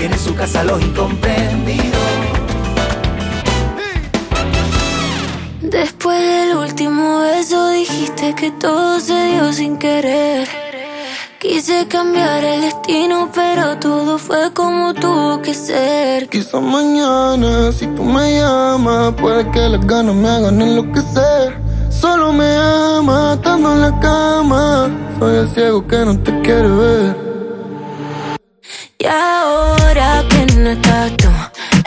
Tiene 0.00 0.16
su 0.16 0.34
casa 0.34 0.64
los 0.64 0.80
incomprendidos. 0.80 1.84
Después 5.60 6.18
del 6.18 6.56
último 6.56 7.18
beso 7.18 7.68
dijiste 7.68 8.34
que 8.34 8.50
todo 8.52 8.98
se 8.98 9.26
dio 9.26 9.52
sin 9.52 9.76
querer. 9.76 10.48
Quise 11.38 11.86
cambiar 11.86 12.42
el 12.42 12.62
destino, 12.62 13.28
pero 13.34 13.76
todo 13.76 14.16
fue 14.16 14.50
como 14.54 14.94
tuvo 14.94 15.42
que 15.42 15.52
ser. 15.52 16.30
Quizás 16.30 16.62
mañana, 16.62 17.70
si 17.70 17.86
tú 17.88 18.02
me 18.02 18.38
llamas, 18.38 19.12
puede 19.20 19.50
que 19.50 19.68
las 19.68 19.86
ganas 19.86 20.14
me 20.14 20.30
hagan 20.30 20.62
enloquecer. 20.62 21.60
Solo 21.90 22.32
me 22.32 22.56
ama, 22.56 23.34
estando 23.34 23.74
en 23.74 23.82
la 23.82 24.00
cama. 24.00 24.88
Soy 25.18 25.36
el 25.36 25.48
ciego 25.50 25.86
que 25.86 25.98
no 26.06 26.18
te 26.20 26.40
quiere 26.40 26.68
ver. 26.68 27.19
Y 29.02 29.06
ahora 29.06 30.22
que 30.28 30.44
no 30.56 30.72
estás 30.72 31.10
tú, 31.16 31.30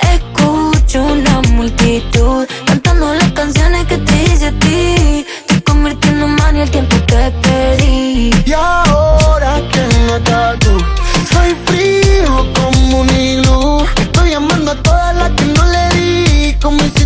escucho 0.01 1.03
una 1.03 1.41
multitud 1.51 2.47
cantando 2.65 3.13
las 3.13 3.31
canciones 3.33 3.85
que 3.85 3.99
te 3.99 4.23
hice 4.23 4.47
a 4.47 4.51
ti. 4.53 5.23
Estoy 5.41 5.61
convirtiendo 5.61 6.25
en 6.25 6.35
mania 6.37 6.63
el 6.63 6.71
tiempo 6.71 6.95
que 7.05 7.31
perdí. 7.43 8.31
Y 8.47 8.53
ahora 8.53 9.61
que 9.71 9.81
no 10.07 10.15
estás 10.15 10.57
tú, 10.57 10.75
soy 11.31 11.55
frío 11.67 12.51
como 12.55 13.01
un 13.01 13.09
iglú. 13.11 13.85
Estoy 13.95 14.31
llamando 14.31 14.71
a 14.71 14.75
todas 14.81 15.15
las 15.15 15.29
que 15.33 15.45
no 15.45 15.65
le 15.65 15.89
di. 15.95 16.55
Como 16.59 16.83
hiciste 16.83 17.02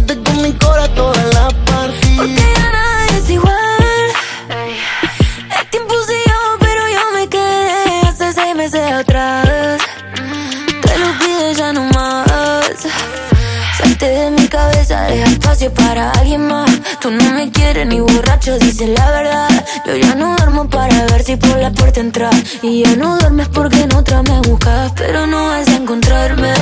espacio 15.58 15.74
para 15.74 16.12
alguien 16.12 16.48
más. 16.48 16.70
Tú 17.00 17.10
no 17.10 17.32
me 17.34 17.52
quieres 17.52 17.88
ni 17.88 18.00
borracho, 18.00 18.58
dices 18.60 18.90
la 18.90 19.12
verdad. 19.12 19.66
Yo 19.86 19.96
ya 19.96 20.16
no 20.16 20.36
duermo 20.36 20.70
para 20.70 21.06
ver 21.06 21.24
si 21.24 21.36
por 21.36 21.58
la 21.58 21.72
puerta 21.72 22.00
entras. 22.00 22.36
Y 22.62 22.84
ya 22.84 22.96
no 22.96 23.18
duermes 23.18 23.48
porque 23.50 23.82
en 23.82 23.94
otra 23.96 24.22
me 24.24 24.40
buscas, 24.42 24.92
pero 24.96 25.26
no 25.26 25.48
vas 25.48 25.68
a 25.68 25.76
encontrarme. 25.76 26.54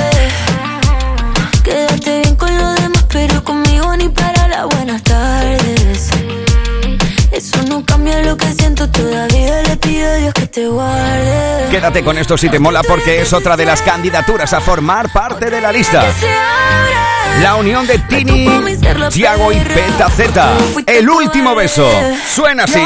Quédate 1.62 2.20
bien 2.22 2.36
con 2.36 2.56
los 2.56 2.76
demás, 2.76 3.04
pero 3.10 3.44
conmigo 3.44 3.96
ni 3.96 4.08
para 4.08 4.48
las 4.48 4.66
buenas 4.66 5.02
tardes. 5.02 6.10
Eso 7.32 7.62
no 7.68 7.84
cambia 7.84 8.22
lo 8.22 8.36
que 8.36 8.50
siento, 8.54 8.88
todavía 8.88 9.62
le 9.62 9.76
pido 9.76 10.08
a 10.08 10.14
Dios 10.14 10.34
que 10.34 10.46
te 10.46 10.68
guarde. 10.68 11.68
quédate 11.70 12.02
con 12.02 12.16
esto 12.16 12.38
si 12.38 12.48
te 12.48 12.58
mola 12.58 12.82
porque 12.82 13.20
es 13.20 13.32
otra 13.32 13.56
de 13.56 13.66
las 13.66 13.82
candidaturas 13.82 14.52
a 14.54 14.60
formar 14.60 15.12
parte 15.12 15.50
de 15.50 15.60
la 15.60 15.70
lista. 15.70 16.04
La 17.42 17.56
unión 17.56 17.86
de 17.86 17.98
Tini, 17.98 18.48
Tiago 19.12 19.52
y 19.52 19.56
Peta 19.56 20.08
Z. 20.08 20.52
El 20.86 21.08
último 21.08 21.54
beso. 21.54 21.88
Suena 22.34 22.64
así. 22.64 22.80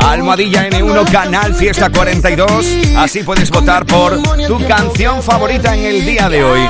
Almohadilla 0.00 0.68
N1 0.68 1.10
Canal 1.10 1.54
Fiesta 1.54 1.90
42. 1.90 2.66
Así 2.96 3.22
puedes 3.22 3.50
votar 3.50 3.86
por 3.86 4.20
tu 4.46 4.66
canción 4.66 5.22
favorita 5.22 5.74
en 5.74 5.84
el 5.84 6.04
día 6.04 6.28
de 6.28 6.44
hoy. 6.44 6.60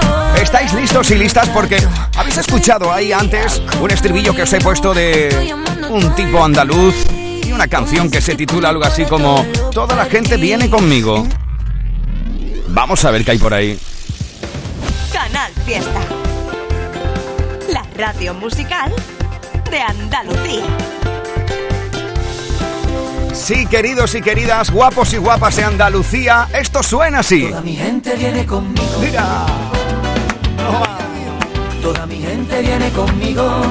¿Estáis 0.41 0.73
listos 0.75 1.11
y 1.11 1.17
listas? 1.17 1.49
Porque 1.49 1.79
habéis 2.17 2.39
escuchado 2.39 2.93
ahí 2.93 3.13
antes 3.13 3.63
un 3.81 3.91
estribillo 3.91 4.35
que 4.35 4.43
os 4.43 4.53
he 4.53 4.61
puesto 4.61 4.95
de 4.95 5.55
un 5.91 6.15
tipo 6.15 6.45
andaluz 6.45 6.95
y 7.45 7.53
una 7.53 7.67
canción 7.67 8.11
que 8.11 8.21
se 8.21 8.35
titula 8.35 8.69
algo 8.69 8.85
así 8.85 9.05
como 9.05 9.45
Toda 9.73 9.97
la 9.97 10.05
gente 10.05 10.37
viene 10.37 10.71
conmigo. 10.71 11.27
Vamos 12.73 13.05
a 13.05 13.11
ver 13.11 13.23
qué 13.25 13.33
hay 13.33 13.39
por 13.39 13.53
ahí. 13.53 13.79
Canal 15.13 15.53
Fiesta. 15.67 16.01
La 17.71 17.85
radio 17.97 18.33
musical 18.33 18.93
de 19.71 19.81
Andalucía. 19.81 20.65
Sí, 23.35 23.67
queridos 23.67 24.15
y 24.15 24.23
queridas, 24.23 24.71
guapos 24.71 25.13
y 25.13 25.19
guapas 25.19 25.57
de 25.57 25.65
Andalucía, 25.65 26.49
esto 26.55 26.83
suena 26.83 27.19
así. 27.21 27.49
Toda 27.49 27.61
mi 27.61 27.77
gente 27.77 28.15
viene 28.15 28.47
conmigo. 28.47 28.99
Mira. 29.01 29.47
Toda 31.83 32.07
mi 32.07 32.21
gente 32.21 32.61
viene 32.63 32.91
conmigo. 32.91 33.63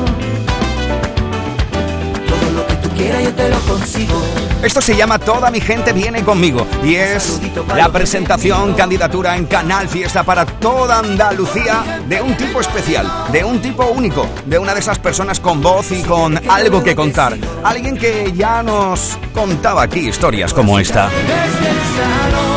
Yo 3.09 3.33
te 3.33 3.49
lo 3.49 3.59
consigo. 3.61 4.21
Esto 4.61 4.79
se 4.79 4.95
llama 4.95 5.17
Toda 5.17 5.49
mi 5.49 5.59
gente 5.59 5.91
viene 5.91 6.23
conmigo 6.23 6.67
y 6.83 6.93
es 6.95 7.41
la 7.75 7.91
presentación, 7.91 8.75
candidatura 8.75 9.35
en 9.35 9.45
Canal 9.45 9.87
Fiesta 9.87 10.23
para 10.23 10.45
toda 10.45 10.99
Andalucía 10.99 12.03
de 12.07 12.21
un 12.21 12.37
tipo 12.37 12.61
especial, 12.61 13.11
de 13.31 13.43
un 13.43 13.59
tipo 13.59 13.85
único, 13.87 14.27
de 14.45 14.59
una 14.59 14.75
de 14.75 14.81
esas 14.81 14.99
personas 14.99 15.39
con 15.39 15.61
voz 15.61 15.91
y 15.91 16.03
con 16.03 16.39
algo 16.47 16.83
que 16.83 16.95
contar. 16.95 17.37
Alguien 17.63 17.97
que 17.97 18.31
ya 18.35 18.61
nos 18.61 19.17
contaba 19.33 19.81
aquí 19.81 20.07
historias 20.07 20.53
como 20.53 20.77
esta. 20.77 21.09
Desde 21.09 21.69
el 21.69 21.77
salón, 21.97 22.50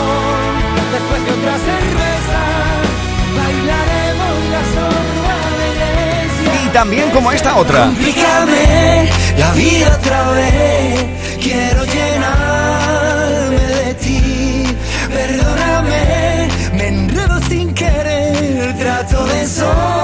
también 6.75 7.09
como 7.11 7.31
esta 7.31 7.55
otra. 7.55 7.85
Complícame 7.85 9.09
la 9.39 9.53
vida 9.53 9.97
otra 9.97 10.31
vez. 10.31 11.05
Quiero 11.41 11.85
llenarme 11.85 13.59
de 13.61 13.95
ti. 13.95 14.65
Perdóname, 15.09 16.49
me 16.77 16.89
enredo 16.89 17.41
sin 17.49 17.73
querer. 17.75 18.75
Trato 18.77 19.25
de 19.25 19.47
sobrevivir. 19.47 20.04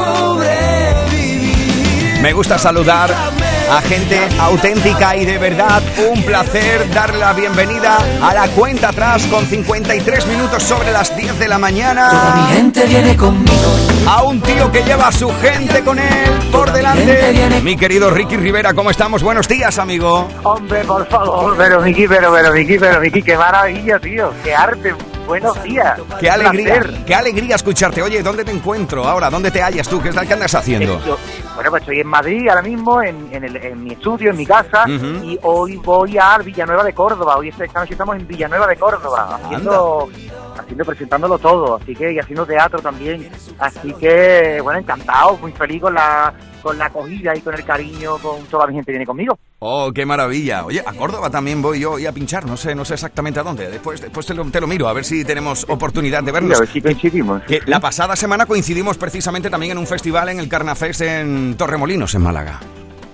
Me 2.23 2.35
gusta 2.35 2.59
saludar 2.59 3.11
a 3.71 3.81
gente 3.81 4.21
auténtica 4.39 5.17
y 5.17 5.25
de 5.25 5.39
verdad 5.39 5.83
un 6.13 6.23
placer 6.23 6.93
darle 6.93 7.19
la 7.19 7.33
bienvenida 7.33 7.97
a 8.23 8.35
la 8.35 8.49
cuenta 8.49 8.91
atrás 8.91 9.27
con 9.29 9.47
53 9.47 10.27
minutos 10.27 10.63
sobre 10.63 10.93
las 10.93 11.17
10 11.17 11.39
de 11.39 11.49
la 11.49 11.59
mañana. 11.59 12.11
Toda 12.11 12.35
mi 12.37 12.55
gente 12.55 12.87
viene 12.87 13.17
conmigo. 13.17 13.77
A 14.07 14.23
un 14.25 14.41
tío 14.41 14.71
que 14.71 14.83
lleva 14.83 15.09
a 15.09 15.13
su 15.13 15.31
gente 15.41 15.83
con 15.83 15.99
él 15.99 16.31
por 16.53 16.71
delante. 16.73 17.61
Mi 17.63 17.77
querido 17.77 18.11
Ricky 18.11 18.37
Rivera, 18.37 18.75
¿cómo 18.75 18.91
estamos? 18.91 19.23
Buenos 19.23 19.49
días, 19.49 19.79
amigo. 19.79 20.29
Hombre, 20.43 20.85
por 20.85 21.07
favor, 21.07 21.55
pero 21.57 21.81
Miki, 21.81 22.07
pero, 22.07 22.33
pero 22.33 22.53
Miki, 22.53 22.79
pero 22.79 23.01
Miki, 23.01 23.23
qué 23.23 23.37
maravilla, 23.37 23.99
tío. 23.99 24.33
Qué 24.45 24.55
arte. 24.55 24.95
Buenos 25.31 25.63
días. 25.63 25.97
Qué 26.19 26.29
alegría, 26.29 26.83
qué 27.07 27.15
alegría 27.15 27.55
escucharte. 27.55 28.03
Oye, 28.03 28.21
¿dónde 28.21 28.45
te 28.45 28.51
encuentro 28.51 29.05
ahora? 29.07 29.31
¿Dónde 29.31 29.53
te 29.53 29.63
hallas 29.63 29.89
tú? 29.89 30.03
¿Qué, 30.03 30.11
tal- 30.11 30.27
qué 30.27 30.33
andas 30.33 30.53
haciendo? 30.57 30.99
Bueno, 31.55 31.71
pues 31.71 31.83
estoy 31.83 32.01
en 32.01 32.07
Madrid 32.09 32.49
ahora 32.49 32.63
mismo, 32.63 33.01
en, 33.01 33.29
en, 33.33 33.45
el- 33.45 33.57
en 33.57 33.85
mi 33.85 33.93
estudio, 33.93 34.31
en 34.31 34.37
mi 34.37 34.45
casa, 34.45 34.85
y 34.89 35.39
hoy 35.43 35.77
voy 35.77 36.19
a 36.19 36.37
Villanueva 36.39 36.83
de 36.83 36.93
Córdoba. 36.95 37.37
Hoy 37.37 37.49
esta 37.51 37.65
noche 37.81 37.93
estamos 37.93 38.17
en 38.17 38.27
Villanueva 38.27 38.67
de 38.67 38.77
Córdoba, 38.77 39.39
haciendo, 39.45 40.09
haciendo 40.71 40.85
presentándolo 40.85 41.39
todo, 41.39 41.77
así 41.77 41.97
que 41.97 42.13
y 42.13 42.19
haciendo 42.21 42.47
teatro 42.47 42.81
también. 42.81 43.29
Así 43.59 43.93
que, 43.95 44.61
bueno, 44.63 44.79
encantado, 44.79 45.37
muy 45.39 45.51
feliz 45.53 45.83
con 45.83 45.95
la 45.95 46.33
con 46.63 46.77
la 46.79 46.87
acogida 46.87 47.35
y 47.35 47.41
con 47.41 47.55
el 47.55 47.65
cariño 47.65 48.19
con 48.19 48.45
toda 48.45 48.67
mi 48.67 48.75
gente 48.75 48.87
que 48.87 48.93
viene 48.93 49.07
conmigo. 49.07 49.39
Oh, 49.61 49.91
qué 49.93 50.05
maravilla. 50.05 50.65
Oye, 50.67 50.81
a 50.85 50.93
Córdoba 50.93 51.31
también 51.31 51.63
voy 51.63 51.81
yo 51.81 51.97
a 52.07 52.13
pinchar, 52.13 52.45
no 52.45 52.57
sé, 52.57 52.75
no 52.75 52.85
sé 52.85 52.95
exactamente 52.95 53.41
a 53.41 53.43
dónde. 53.43 53.69
Después, 53.69 54.01
después 54.01 54.27
te, 54.27 54.35
lo, 54.35 54.45
te 54.45 54.61
lo 54.61 54.67
miro, 54.67 54.87
a 54.87 54.93
ver 54.93 55.05
si 55.05 55.25
tenemos 55.25 55.67
oportunidad 55.69 56.23
de 56.23 56.33
vernos. 56.33 56.51
Sí, 56.51 56.57
a 56.57 56.61
ver 56.61 56.69
si 56.69 56.81
coincidimos. 56.83 57.43
Que 57.45 57.61
la 57.67 57.81
pasada 57.81 58.15
semana 58.15 58.47
coincidimos 58.47 58.99
precisamente 58.99 59.51
también 59.51 59.73
en 59.73 59.79
un 59.79 59.87
festival 59.87 60.29
en 60.29 60.39
el 60.39 60.49
Carnafest 60.49 61.01
en 61.01 61.57
Torremolinos, 61.57 62.15
en 62.15 62.23
Málaga. 62.23 62.61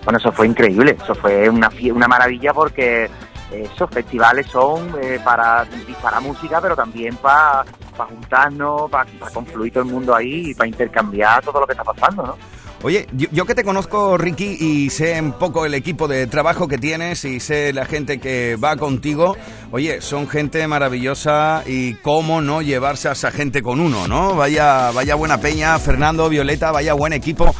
Bueno, 0.04 0.18
eso 0.18 0.30
fue 0.30 0.46
increíble, 0.46 0.96
eso 1.02 1.14
fue 1.14 1.48
una, 1.48 1.70
una 1.92 2.09
maravilla 2.09 2.52
porque 2.52 3.09
esos 3.51 3.90
festivales 3.90 4.47
son 4.47 4.94
eh, 5.01 5.20
para 5.24 5.64
disparar 5.86 6.20
música, 6.22 6.61
pero 6.61 6.74
también 6.74 7.16
para 7.16 7.64
juntarnos, 7.97 8.90
para 8.90 9.09
confluir 9.32 9.72
todo 9.72 9.84
el 9.84 9.90
mundo 9.90 10.14
ahí 10.14 10.51
y 10.51 10.55
para 10.55 10.68
intercambiar 10.68 11.42
todo 11.42 11.61
lo 11.61 11.66
que 11.66 11.72
está 11.72 11.84
pasando, 11.84 12.26
¿no? 12.26 12.36
Oye, 12.82 13.07
yo, 13.12 13.26
yo 13.32 13.47
que 13.47 13.55
te 13.55 13.64
conozco, 13.64 14.18
Ricky, 14.18 14.59
y 14.61 14.90
sé 14.90 15.20
un 15.20 15.32
poco 15.32 15.64
el 15.64 15.72
equipo 15.74 16.09
de 16.09 16.26
trabajo 16.26 16.68
que 16.68 16.76
tienes 16.76 17.24
y 17.24 17.40
sé 17.40 17.72
la 17.72 17.86
gente 17.86 18.18
que 18.18 18.57
va 18.57 18.76
contigo, 18.76 19.34
oye, 19.72 20.03
son 20.03 20.28
gente 20.28 20.66
maravillosa 20.68 21.62
y 21.66 21.94
cómo 21.94 22.42
no 22.42 22.61
llevarse 22.61 23.09
a 23.09 23.12
esa 23.12 23.30
gente 23.30 23.62
con 23.62 23.80
uno, 23.80 24.07
¿no? 24.07 24.36
Vaya, 24.36 24.90
vaya 24.92 25.14
buena 25.14 25.38
peña, 25.38 25.78
Fernando, 25.78 26.28
Violeta, 26.28 26.70
vaya 26.70 26.92
buen 26.92 27.14
equipo. 27.14 27.55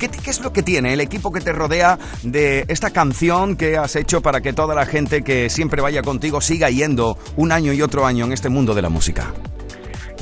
¿Qué, 0.00 0.30
es 0.30 0.40
lo 0.40 0.50
que 0.50 0.62
tiene 0.62 0.94
el 0.94 1.00
equipo 1.02 1.30
que 1.30 1.40
te 1.40 1.52
rodea 1.52 1.98
de 2.22 2.64
esta 2.68 2.90
canción 2.90 3.54
que 3.54 3.76
has 3.76 3.96
hecho 3.96 4.22
para 4.22 4.40
que 4.40 4.54
toda 4.54 4.74
la 4.74 4.86
gente 4.86 5.20
que 5.20 5.50
siempre 5.50 5.82
vaya 5.82 6.00
contigo 6.00 6.40
siga 6.40 6.70
yendo 6.70 7.18
un 7.36 7.52
año 7.52 7.74
y 7.74 7.82
otro 7.82 8.06
año 8.06 8.24
en 8.24 8.32
este 8.32 8.48
mundo 8.48 8.74
de 8.74 8.80
la 8.80 8.88
música? 8.88 9.26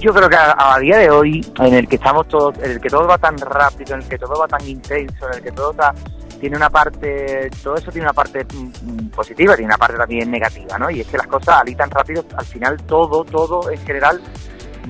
Yo 0.01 0.13
creo 0.13 0.29
que 0.29 0.35
a, 0.35 0.75
a 0.75 0.79
día 0.81 0.99
de 0.99 1.11
hoy, 1.11 1.47
en 1.61 1.75
el 1.75 1.87
que 1.87 1.95
estamos 1.95 2.27
todos, 2.27 2.59
en 2.59 2.73
el 2.73 2.81
que 2.81 2.89
todo 2.89 3.07
va 3.07 3.19
tan 3.19 3.39
rápido, 3.39 3.95
en 3.95 4.03
el 4.03 4.09
que 4.09 4.19
todo 4.19 4.41
va 4.41 4.49
tan 4.49 4.67
intenso, 4.67 5.29
en 5.29 5.35
el 5.35 5.43
que 5.43 5.53
todo 5.53 5.71
está, 5.71 5.95
tiene 6.41 6.57
una 6.57 6.71
parte, 6.71 7.49
todo 7.63 7.77
eso 7.77 7.93
tiene 7.93 8.07
una 8.07 8.13
parte 8.13 8.45
mm, 8.45 8.57
mm, 8.83 9.11
positiva, 9.11 9.55
tiene 9.55 9.67
una 9.67 9.79
parte 9.79 9.97
también 9.97 10.29
negativa, 10.29 10.77
¿no? 10.77 10.91
Y 10.91 11.03
es 11.03 11.07
que 11.07 11.19
las 11.19 11.27
cosas 11.29 11.61
al 11.61 11.69
ir 11.69 11.77
tan 11.77 11.91
rápido, 11.91 12.25
al 12.37 12.47
final 12.47 12.77
todo, 12.85 13.23
todo 13.25 13.71
en 13.71 13.79
general 13.85 14.21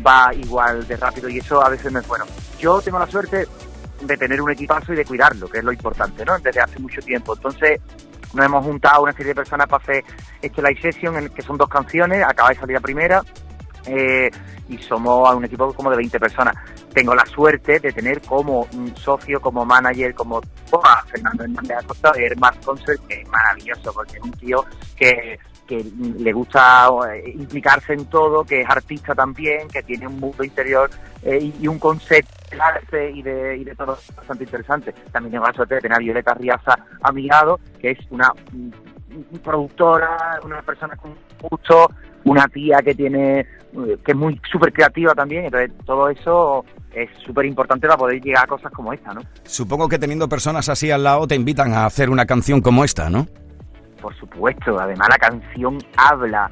va 0.07 0.33
igual 0.35 0.87
de 0.87 0.97
rápido 0.97 1.29
y 1.29 1.39
eso 1.39 1.63
a 1.63 1.69
veces 1.69 1.93
no 1.93 1.99
es 1.99 2.09
bueno. 2.09 2.25
Yo 2.59 2.81
tengo 2.81 2.99
la 2.99 3.07
suerte 3.07 3.47
de 4.01 4.17
tener 4.17 4.41
un 4.41 4.51
equipazo 4.51 4.93
y 4.93 4.97
de 4.97 5.05
cuidarlo, 5.05 5.49
que 5.49 5.59
es 5.59 5.65
lo 5.65 5.73
importante, 5.73 6.25
¿no? 6.25 6.39
Desde 6.39 6.61
hace 6.61 6.79
mucho 6.79 7.01
tiempo. 7.01 7.35
Entonces, 7.35 7.81
nos 8.35 8.45
hemos 8.45 8.65
juntado 8.65 9.03
una 9.03 9.13
serie 9.13 9.29
de 9.29 9.35
personas 9.35 9.67
para 9.67 9.83
hacer 9.83 10.05
este 10.41 10.63
live 10.63 10.81
session, 10.81 11.17
en 11.17 11.25
el 11.25 11.31
que 11.31 11.43
son 11.43 11.57
dos 11.57 11.69
canciones, 11.69 12.23
acaba 12.25 12.51
de 12.51 12.57
salir 12.57 12.75
la 12.75 12.81
primera, 12.81 13.23
eh, 13.87 14.31
y 14.69 14.79
somos 14.79 15.35
un 15.35 15.45
equipo 15.45 15.73
como 15.73 15.91
de 15.91 15.97
20 15.97 16.21
personas. 16.21 16.55
Tengo 16.93 17.15
la 17.15 17.25
suerte 17.25 17.81
de 17.81 17.93
tener 17.93 18.21
como 18.21 18.67
un 18.73 18.95
socio, 18.97 19.41
como 19.41 19.65
manager, 19.65 20.15
como 20.15 20.41
a 20.83 21.03
Fernando 21.07 21.45
Hernández 21.45 21.79
Acosta 21.79 22.13
de 22.13 22.25
Air 22.25 22.39
Mass 22.39 22.57
Concert, 22.65 23.01
que 23.07 23.23
es 23.23 23.29
maravilloso, 23.29 23.93
porque 23.93 24.19
es 24.19 24.23
un 24.23 24.33
tío 24.33 24.65
que, 24.97 25.39
que 25.69 25.85
le 26.19 26.33
gusta 26.33 26.89
eh, 27.13 27.31
implicarse 27.35 27.93
en 27.93 28.07
todo, 28.07 28.43
que 28.43 28.63
es 28.63 28.69
artista 28.69 29.15
también, 29.15 29.69
que 29.69 29.83
tiene 29.83 30.07
un 30.07 30.19
mundo 30.19 30.43
interior 30.43 30.91
eh, 31.23 31.53
y, 31.61 31.69
un 31.69 31.79
concepto 31.79 32.33
de 32.51 32.61
arte 32.61 33.11
y 33.11 33.23
de, 33.23 33.75
todo 33.77 33.99
bastante 34.17 34.45
interesante. 34.45 34.95
También 35.13 35.33
tengo 35.33 35.47
la 35.47 35.53
suerte 35.53 35.77
de 35.77 35.81
tener 35.83 35.97
a 35.97 36.01
Violeta 36.01 36.35
Riaza 36.35 36.79
a 37.03 37.13
mi 37.13 37.27
lado, 37.27 37.61
que 37.79 37.91
es 37.91 37.99
una 38.11 38.33
productora, 39.45 40.41
una 40.43 40.63
persona 40.63 40.97
con 40.97 41.15
gusto, 41.51 41.91
una 42.25 42.49
tía 42.49 42.79
que 42.79 42.95
tiene 42.95 43.41
eh, 43.41 43.99
que 44.03 44.13
es 44.13 44.17
muy 44.17 44.41
súper 44.51 44.73
creativa 44.73 45.15
también, 45.15 45.45
entonces 45.45 45.71
todo 45.85 46.09
eso 46.09 46.65
es 46.95 47.11
súper 47.25 47.45
importante 47.45 47.87
para 47.87 47.99
poder 47.99 48.21
llegar 48.21 48.45
a 48.45 48.47
cosas 48.47 48.73
como 48.73 48.95
esta, 48.95 49.13
¿no? 49.13 49.21
Supongo 49.45 49.89
que 49.89 49.99
teniendo 49.99 50.29
personas 50.29 50.71
así 50.71 50.91
al 50.91 51.05
lado 51.05 51.27
te 51.27 51.35
invitan 51.35 51.75
a 51.75 51.85
hacer 51.85 52.09
una 52.09 52.25
canción 52.25 52.63
como 52.63 52.83
esta, 52.85 53.11
¿no? 53.11 53.27
Por 54.01 54.15
supuesto, 54.15 54.79
además 54.79 55.09
la 55.11 55.19
canción 55.19 55.79
habla 55.97 56.51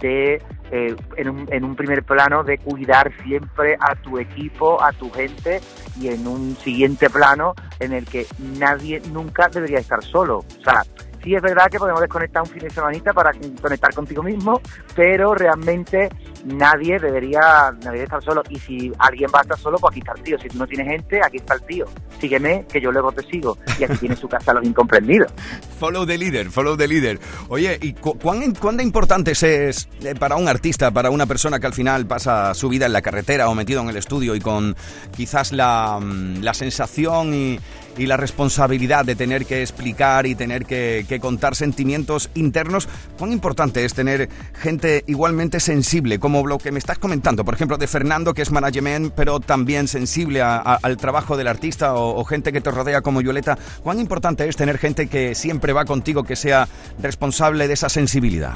de, 0.00 0.34
eh, 0.70 0.94
en, 1.16 1.28
un, 1.28 1.46
en 1.50 1.64
un 1.64 1.76
primer 1.76 2.02
plano, 2.04 2.44
de 2.44 2.58
cuidar 2.58 3.12
siempre 3.24 3.76
a 3.80 3.94
tu 3.94 4.18
equipo, 4.18 4.82
a 4.82 4.92
tu 4.92 5.10
gente, 5.10 5.60
y 5.98 6.08
en 6.08 6.26
un 6.26 6.56
siguiente 6.56 7.08
plano 7.10 7.54
en 7.80 7.92
el 7.92 8.04
que 8.04 8.26
nadie 8.58 9.00
nunca 9.12 9.48
debería 9.48 9.78
estar 9.78 10.02
solo. 10.02 10.38
O 10.38 10.62
sea, 10.62 10.82
sí 11.28 11.34
es 11.34 11.42
verdad 11.42 11.66
que 11.70 11.78
podemos 11.78 12.00
desconectar 12.00 12.42
un 12.42 12.48
fin 12.48 12.60
de 12.62 12.70
semanita 12.70 13.12
para 13.12 13.32
conectar 13.60 13.92
contigo 13.92 14.22
mismo, 14.22 14.62
pero 14.96 15.34
realmente 15.34 16.08
nadie 16.46 16.98
debería, 16.98 17.70
debería 17.82 18.04
estar 18.04 18.22
solo. 18.22 18.42
Y 18.48 18.58
si 18.58 18.90
alguien 18.98 19.28
va 19.34 19.40
a 19.40 19.42
estar 19.42 19.58
solo, 19.58 19.76
pues 19.78 19.92
aquí 19.92 20.00
está 20.00 20.12
el 20.16 20.22
tío. 20.22 20.38
Si 20.38 20.48
tú 20.48 20.56
no 20.58 20.66
tienes 20.66 20.86
gente, 20.88 21.20
aquí 21.22 21.36
está 21.36 21.54
el 21.54 21.62
tío. 21.62 21.84
Sígueme, 22.18 22.64
que 22.72 22.80
yo 22.80 22.90
luego 22.90 23.12
te 23.12 23.22
sigo. 23.30 23.58
Y 23.78 23.84
aquí 23.84 23.96
tiene 23.98 24.16
su 24.16 24.26
casa 24.26 24.54
los 24.54 24.64
incomprendidos. 24.64 25.30
Follow 25.78 26.06
the 26.06 26.16
leader, 26.16 26.50
follow 26.50 26.76
the 26.76 26.88
leader. 26.88 27.18
Oye, 27.48 27.78
¿y 27.82 27.92
cu- 27.92 28.18
cuán, 28.18 28.54
cuán 28.54 28.78
de 28.78 28.82
importante 28.84 29.32
es, 29.32 29.42
es, 29.42 29.88
eh, 30.02 30.14
para 30.18 30.36
un 30.36 30.48
artista, 30.48 30.90
para 30.90 31.10
una 31.10 31.26
persona 31.26 31.60
que 31.60 31.66
al 31.66 31.74
final 31.74 32.06
pasa 32.06 32.54
su 32.54 32.68
vida 32.70 32.86
en 32.86 32.92
la 32.94 33.02
carretera 33.02 33.48
o 33.50 33.54
metido 33.54 33.82
en 33.82 33.90
el 33.90 33.96
estudio 33.98 34.34
y 34.34 34.40
con 34.40 34.74
quizás 35.14 35.52
la, 35.52 35.98
mm, 36.00 36.40
la 36.42 36.54
sensación 36.54 37.34
y, 37.34 37.60
y 37.98 38.06
la 38.06 38.16
responsabilidad 38.16 39.04
de 39.04 39.14
tener 39.16 39.44
que 39.46 39.62
explicar 39.62 40.26
y 40.26 40.34
tener 40.34 40.64
que, 40.64 41.04
que 41.08 41.20
contar 41.20 41.54
sentimientos 41.56 42.30
internos? 42.34 42.88
¿Cuán 43.18 43.32
importante 43.32 43.84
es 43.84 43.94
tener 43.94 44.28
gente 44.54 45.04
igualmente 45.06 45.60
sensible, 45.60 46.18
como 46.18 46.46
lo 46.46 46.58
que 46.58 46.72
me 46.72 46.78
estás 46.78 46.98
comentando, 46.98 47.44
por 47.44 47.54
ejemplo, 47.54 47.76
de 47.76 47.86
Fernando, 47.86 48.32
que 48.34 48.42
es 48.42 48.50
management, 48.50 49.12
pero 49.14 49.40
también 49.40 49.88
sensible 49.88 50.42
a- 50.42 50.56
a- 50.56 50.78
al 50.82 50.96
trabajo 50.96 51.36
del 51.36 51.48
artista 51.48 51.94
o, 51.94 52.18
o 52.20 52.24
gente 52.24 52.52
que 52.52 52.60
te 52.60 52.70
rodea 52.70 53.00
como 53.02 53.20
Violeta? 53.20 53.58
¿Cuán 53.82 53.98
importante 53.98 54.48
es 54.48 54.56
tener 54.56 54.78
gente 54.78 55.08
que 55.08 55.34
siempre 55.34 55.72
va 55.72 55.84
contigo, 55.84 56.22
que 56.24 56.36
sea 56.36 56.68
responsable 57.02 57.66
de 57.68 57.74
esa 57.74 57.88
sensibilidad? 57.88 58.54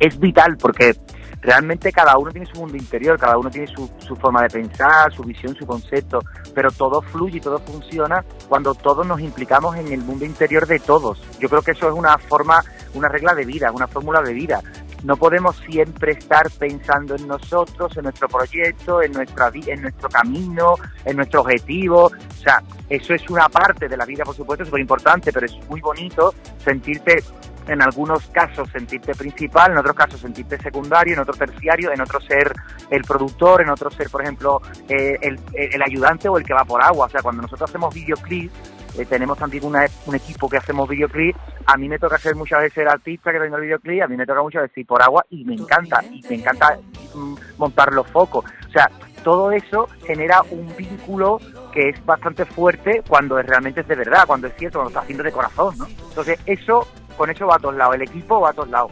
es 0.00 0.18
vital 0.18 0.56
porque 0.56 0.96
realmente 1.42 1.92
cada 1.92 2.16
uno 2.16 2.30
tiene 2.30 2.46
su 2.46 2.58
mundo 2.60 2.76
interior, 2.76 3.18
cada 3.18 3.36
uno 3.36 3.50
tiene 3.50 3.66
su, 3.66 3.90
su 3.98 4.16
forma 4.16 4.42
de 4.42 4.48
pensar, 4.48 5.12
su 5.12 5.22
visión, 5.24 5.54
su 5.54 5.66
concepto, 5.66 6.20
pero 6.54 6.70
todo 6.70 7.02
fluye 7.02 7.38
y 7.38 7.40
todo 7.40 7.58
funciona 7.58 8.24
cuando 8.48 8.74
todos 8.74 9.06
nos 9.06 9.20
implicamos 9.20 9.76
en 9.76 9.92
el 9.92 10.00
mundo 10.00 10.24
interior 10.24 10.66
de 10.66 10.78
todos. 10.78 11.20
Yo 11.40 11.48
creo 11.48 11.62
que 11.62 11.72
eso 11.72 11.88
es 11.88 11.94
una 11.94 12.16
forma, 12.16 12.62
una 12.94 13.08
regla 13.08 13.34
de 13.34 13.44
vida, 13.44 13.72
una 13.72 13.88
fórmula 13.88 14.22
de 14.22 14.32
vida. 14.32 14.62
No 15.04 15.16
podemos 15.16 15.56
siempre 15.68 16.12
estar 16.12 16.48
pensando 16.58 17.16
en 17.16 17.26
nosotros, 17.26 17.96
en 17.96 18.04
nuestro 18.04 18.28
proyecto, 18.28 19.02
en 19.02 19.12
nuestra 19.12 19.50
en 19.52 19.82
nuestro 19.82 20.08
camino, 20.08 20.74
en 21.04 21.16
nuestro 21.16 21.40
objetivo. 21.40 22.06
O 22.06 22.42
sea, 22.42 22.62
eso 22.88 23.14
es 23.14 23.28
una 23.28 23.48
parte 23.48 23.88
de 23.88 23.96
la 23.96 24.04
vida, 24.04 24.24
por 24.24 24.34
supuesto, 24.34 24.64
súper 24.64 24.80
importante, 24.80 25.32
pero 25.32 25.46
es 25.46 25.56
muy 25.68 25.80
bonito 25.80 26.34
sentirte 26.64 27.22
en 27.68 27.80
algunos 27.80 28.26
casos 28.28 28.68
sentirte 28.70 29.14
principal, 29.14 29.72
en 29.72 29.78
otros 29.78 29.94
casos 29.94 30.20
sentirte 30.20 30.58
secundario, 30.58 31.14
en 31.14 31.20
otro 31.20 31.34
terciario, 31.34 31.92
en 31.92 32.00
otro 32.00 32.20
ser 32.20 32.52
el 32.90 33.02
productor, 33.02 33.62
en 33.62 33.70
otro 33.70 33.90
ser, 33.90 34.10
por 34.10 34.22
ejemplo, 34.22 34.60
eh, 34.88 35.16
el, 35.20 35.38
el 35.54 35.82
ayudante 35.82 36.28
o 36.28 36.38
el 36.38 36.44
que 36.44 36.54
va 36.54 36.64
por 36.64 36.82
agua. 36.82 37.06
O 37.06 37.08
sea, 37.08 37.22
cuando 37.22 37.42
nosotros 37.42 37.70
hacemos 37.70 37.94
videoclips, 37.94 38.52
eh, 38.98 39.06
tenemos 39.06 39.38
también 39.38 39.64
una- 39.64 39.86
un 40.06 40.14
equipo 40.14 40.48
que 40.48 40.56
hacemos 40.58 40.88
videoclips. 40.88 41.38
A 41.66 41.76
mí 41.76 41.88
me 41.88 41.98
toca 41.98 42.18
ser 42.18 42.34
muchas 42.34 42.60
veces 42.62 42.78
el 42.78 42.88
artista 42.88 43.32
que 43.32 43.38
tengo 43.40 43.56
el 43.56 43.62
videoclip, 43.62 44.02
a 44.02 44.08
mí 44.08 44.16
me 44.16 44.26
toca 44.26 44.42
muchas 44.42 44.62
veces 44.62 44.78
ir 44.78 44.86
por 44.86 45.02
agua 45.02 45.24
y 45.30 45.44
me 45.44 45.54
encanta, 45.54 46.02
y 46.12 46.22
me 46.28 46.36
encanta 46.36 46.78
mm, 47.14 47.34
montar 47.58 47.92
los 47.92 48.06
focos. 48.08 48.44
O 48.68 48.70
sea, 48.72 48.90
todo 49.22 49.52
eso 49.52 49.88
genera 50.06 50.42
un 50.50 50.74
vínculo 50.76 51.38
que 51.72 51.90
es 51.90 52.04
bastante 52.04 52.44
fuerte 52.44 53.02
cuando 53.08 53.38
es- 53.38 53.46
realmente 53.46 53.80
es 53.82 53.88
de 53.88 53.94
verdad, 53.94 54.24
cuando 54.26 54.46
es 54.48 54.54
cierto, 54.56 54.78
cuando 54.78 54.90
está 54.90 55.00
haciendo 55.00 55.22
de 55.24 55.32
corazón, 55.32 55.78
¿no? 55.78 55.86
Entonces, 56.08 56.38
eso, 56.46 56.86
con 57.16 57.30
eso 57.30 57.46
va 57.46 57.56
a 57.56 57.58
todos 57.58 57.74
lados, 57.76 57.94
el 57.94 58.02
equipo 58.02 58.40
va 58.40 58.50
a 58.50 58.52
todos 58.52 58.68
lados. 58.70 58.90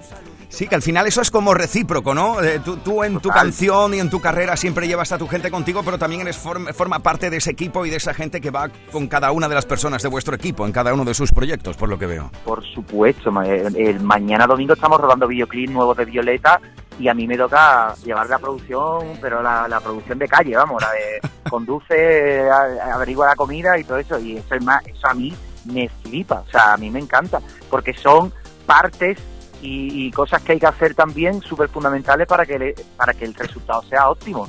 Sí, 0.53 0.67
que 0.67 0.75
al 0.75 0.83
final 0.83 1.07
eso 1.07 1.21
es 1.23 1.31
como 1.31 1.55
recíproco, 1.55 2.13
¿no? 2.13 2.43
Eh, 2.43 2.59
tú, 2.65 2.77
tú 2.79 3.05
en 3.05 3.15
tu 3.15 3.21
Total. 3.29 3.45
canción 3.45 3.95
y 3.95 4.01
en 4.01 4.11
tu 4.11 4.21
carrera 4.21 4.57
siempre 4.57 4.89
llevas 4.89 5.13
a 5.13 5.17
tu 5.17 5.29
gente 5.29 5.49
contigo, 5.49 5.83
pero 5.85 5.97
también 5.97 6.23
eres 6.23 6.45
form- 6.45 6.75
forma 6.75 6.99
parte 6.99 7.31
de 7.31 7.37
ese 7.37 7.53
equipo 7.53 7.87
y 7.87 7.91
de 7.91 7.97
esa 7.97 8.13
gente 8.15 8.41
que 8.41 8.51
va 8.51 8.69
con 8.91 9.07
cada 9.07 9.31
una 9.31 9.49
de 9.49 9.55
las 9.55 9.65
personas 9.65 10.03
de 10.03 10.09
vuestro 10.09 10.35
equipo, 10.35 10.67
en 10.67 10.73
cada 10.73 10.93
uno 10.93 11.05
de 11.05 11.15
sus 11.15 11.31
proyectos, 11.31 11.77
por 11.77 11.89
lo 11.89 11.97
que 12.01 12.07
veo. 12.07 12.33
Por 12.45 12.65
supuesto, 12.65 13.31
ma- 13.31 13.47
el, 13.47 13.77
el 13.77 14.01
mañana 14.01 14.47
domingo 14.49 14.75
estamos 14.75 15.01
rodando 15.01 15.29
videoclips 15.29 15.73
nuevos 15.73 15.97
de 15.97 16.05
Violeta 16.05 16.61
y 16.99 17.07
a 17.07 17.15
mí 17.15 17.29
me 17.29 17.37
toca 17.39 17.95
llevar 18.05 18.29
la 18.29 18.39
producción, 18.41 19.19
pero 19.23 19.43
la, 19.43 19.69
la 19.69 19.79
producción 19.81 20.19
de 20.19 20.27
calle, 20.29 20.57
vamos, 20.57 20.83
la 20.83 20.91
de 20.91 21.21
conduce, 21.49 22.51
averigua 22.93 23.29
la 23.29 23.37
comida 23.37 23.79
y 23.79 23.85
todo 23.85 23.99
eso, 23.99 24.19
y 24.19 24.37
eso 24.39 24.55
es 24.57 24.65
más, 24.65 24.85
eso 24.85 25.07
a 25.07 25.15
mí 25.15 25.33
me 25.67 25.89
flipa, 26.03 26.43
o 26.47 26.51
sea, 26.51 26.73
a 26.73 26.77
mí 26.77 26.91
me 26.91 26.99
encanta, 26.99 27.41
porque 27.71 27.95
son 27.95 28.33
partes 28.67 29.17
y, 29.63 30.07
y 30.07 30.11
cosas 30.11 30.43
que 30.43 30.53
hay 30.53 30.59
que 30.61 30.67
hacer 30.67 30.95
también 30.95 31.41
súper 31.43 31.69
fundamentales 31.69 32.27
para 32.27 32.47
que, 32.47 32.59
le- 32.59 32.75
para 32.97 33.15
que 33.15 33.25
el 33.25 33.35
resultado 33.35 33.83
sea 33.83 34.09
óptimo. 34.11 34.49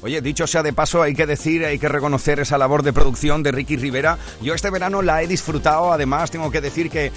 Oye, 0.00 0.20
dicho 0.20 0.46
sea 0.46 0.62
de 0.62 0.72
paso, 0.72 1.02
hay 1.02 1.14
que 1.14 1.26
decir, 1.26 1.64
hay 1.64 1.78
que 1.78 1.88
reconocer 1.88 2.38
esa 2.38 2.56
labor 2.56 2.84
de 2.84 2.92
producción 2.92 3.42
de 3.42 3.50
Ricky 3.50 3.76
Rivera. 3.76 4.16
Yo 4.40 4.54
este 4.54 4.70
verano 4.70 5.02
la 5.02 5.22
he 5.22 5.26
disfrutado, 5.26 5.92
además 5.92 6.30
tengo 6.30 6.52
que 6.52 6.60
decir 6.60 6.88
que 6.88 7.10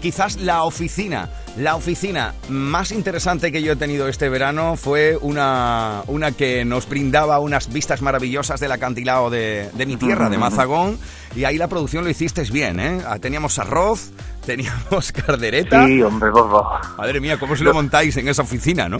quizás 0.00 0.36
la 0.36 0.62
oficina, 0.62 1.30
la 1.56 1.74
oficina 1.74 2.34
más 2.48 2.92
interesante 2.92 3.50
que 3.50 3.60
yo 3.60 3.72
he 3.72 3.76
tenido 3.76 4.06
este 4.06 4.28
verano 4.28 4.76
fue 4.76 5.18
una, 5.20 6.02
una 6.06 6.30
que 6.30 6.64
nos 6.64 6.88
brindaba 6.88 7.40
unas 7.40 7.72
vistas 7.72 8.02
maravillosas 8.02 8.60
del 8.60 8.70
acantilado 8.70 9.30
de, 9.30 9.68
de 9.74 9.86
mi 9.86 9.96
tierra, 9.96 10.28
de 10.28 10.38
Mazagón, 10.38 10.96
y 11.34 11.44
ahí 11.44 11.58
la 11.58 11.66
producción 11.66 12.04
lo 12.04 12.10
hiciste 12.10 12.42
bien, 12.44 12.78
¿eh? 12.78 13.00
Ah, 13.04 13.18
Teníamos 13.18 13.58
arroz, 13.58 14.10
teníamos 14.46 15.10
cardereta. 15.10 15.86
Sí, 15.86 16.00
hombre, 16.02 16.30
por 16.30 16.48
favor. 16.50 16.96
Madre 16.98 17.20
mía, 17.20 17.36
¿cómo 17.36 17.56
se 17.56 17.64
lo 17.64 17.74
montáis 17.74 18.16
en 18.16 18.28
esa 18.28 18.42
oficina, 18.42 18.88
no? 18.88 18.98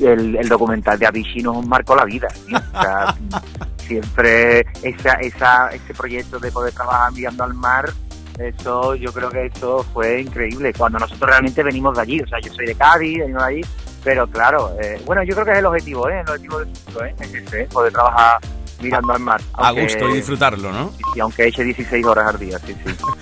El, 0.00 0.36
el 0.36 0.48
documental 0.48 0.98
de 0.98 1.06
Avicii 1.06 1.42
nos 1.42 1.64
marcó 1.66 1.96
la 1.96 2.04
vida. 2.04 2.28
tío. 2.28 2.56
O 2.56 2.80
sea, 2.80 3.14
siempre 3.86 4.60
esa, 4.82 5.14
esa, 5.14 5.68
ese 5.68 5.94
proyecto 5.94 6.38
de 6.38 6.50
poder 6.50 6.72
trabajar 6.72 7.12
mirando 7.12 7.44
al 7.44 7.54
mar, 7.54 7.92
eso 8.38 8.94
yo 8.94 9.12
creo 9.12 9.30
que 9.30 9.46
eso 9.46 9.84
fue 9.92 10.22
increíble. 10.22 10.72
Cuando 10.72 10.98
nosotros 10.98 11.28
realmente 11.28 11.62
venimos 11.62 11.96
de 11.96 12.02
allí, 12.02 12.20
o 12.20 12.26
sea, 12.26 12.40
yo 12.40 12.52
soy 12.52 12.66
de 12.66 12.74
Cádiz, 12.74 13.18
venimos 13.18 13.42
de 13.42 13.48
allí, 13.48 13.60
pero 14.04 14.26
claro, 14.26 14.74
eh, 14.80 15.00
bueno, 15.04 15.22
yo 15.22 15.34
creo 15.34 15.46
que 15.46 15.52
es 15.52 15.58
el 15.58 15.66
objetivo, 15.66 16.08
¿eh? 16.08 16.20
El 16.20 16.28
objetivo 16.28 16.58
del 16.58 16.76
futuro, 16.76 17.04
¿eh? 17.06 17.14
Es 17.20 17.34
ese, 17.34 17.60
¿eh? 17.62 17.68
poder 17.70 17.92
trabajar 17.92 18.40
mirando 18.80 19.12
al 19.12 19.20
mar. 19.20 19.40
A 19.52 19.72
gusto 19.72 20.08
y 20.08 20.14
disfrutarlo, 20.14 20.72
¿no? 20.72 20.92
Y 21.14 21.20
aunque 21.20 21.46
eche 21.46 21.62
16 21.62 22.04
horas 22.04 22.26
al 22.34 22.38
día, 22.38 22.58
sí, 22.58 22.74
sí. 22.84 22.94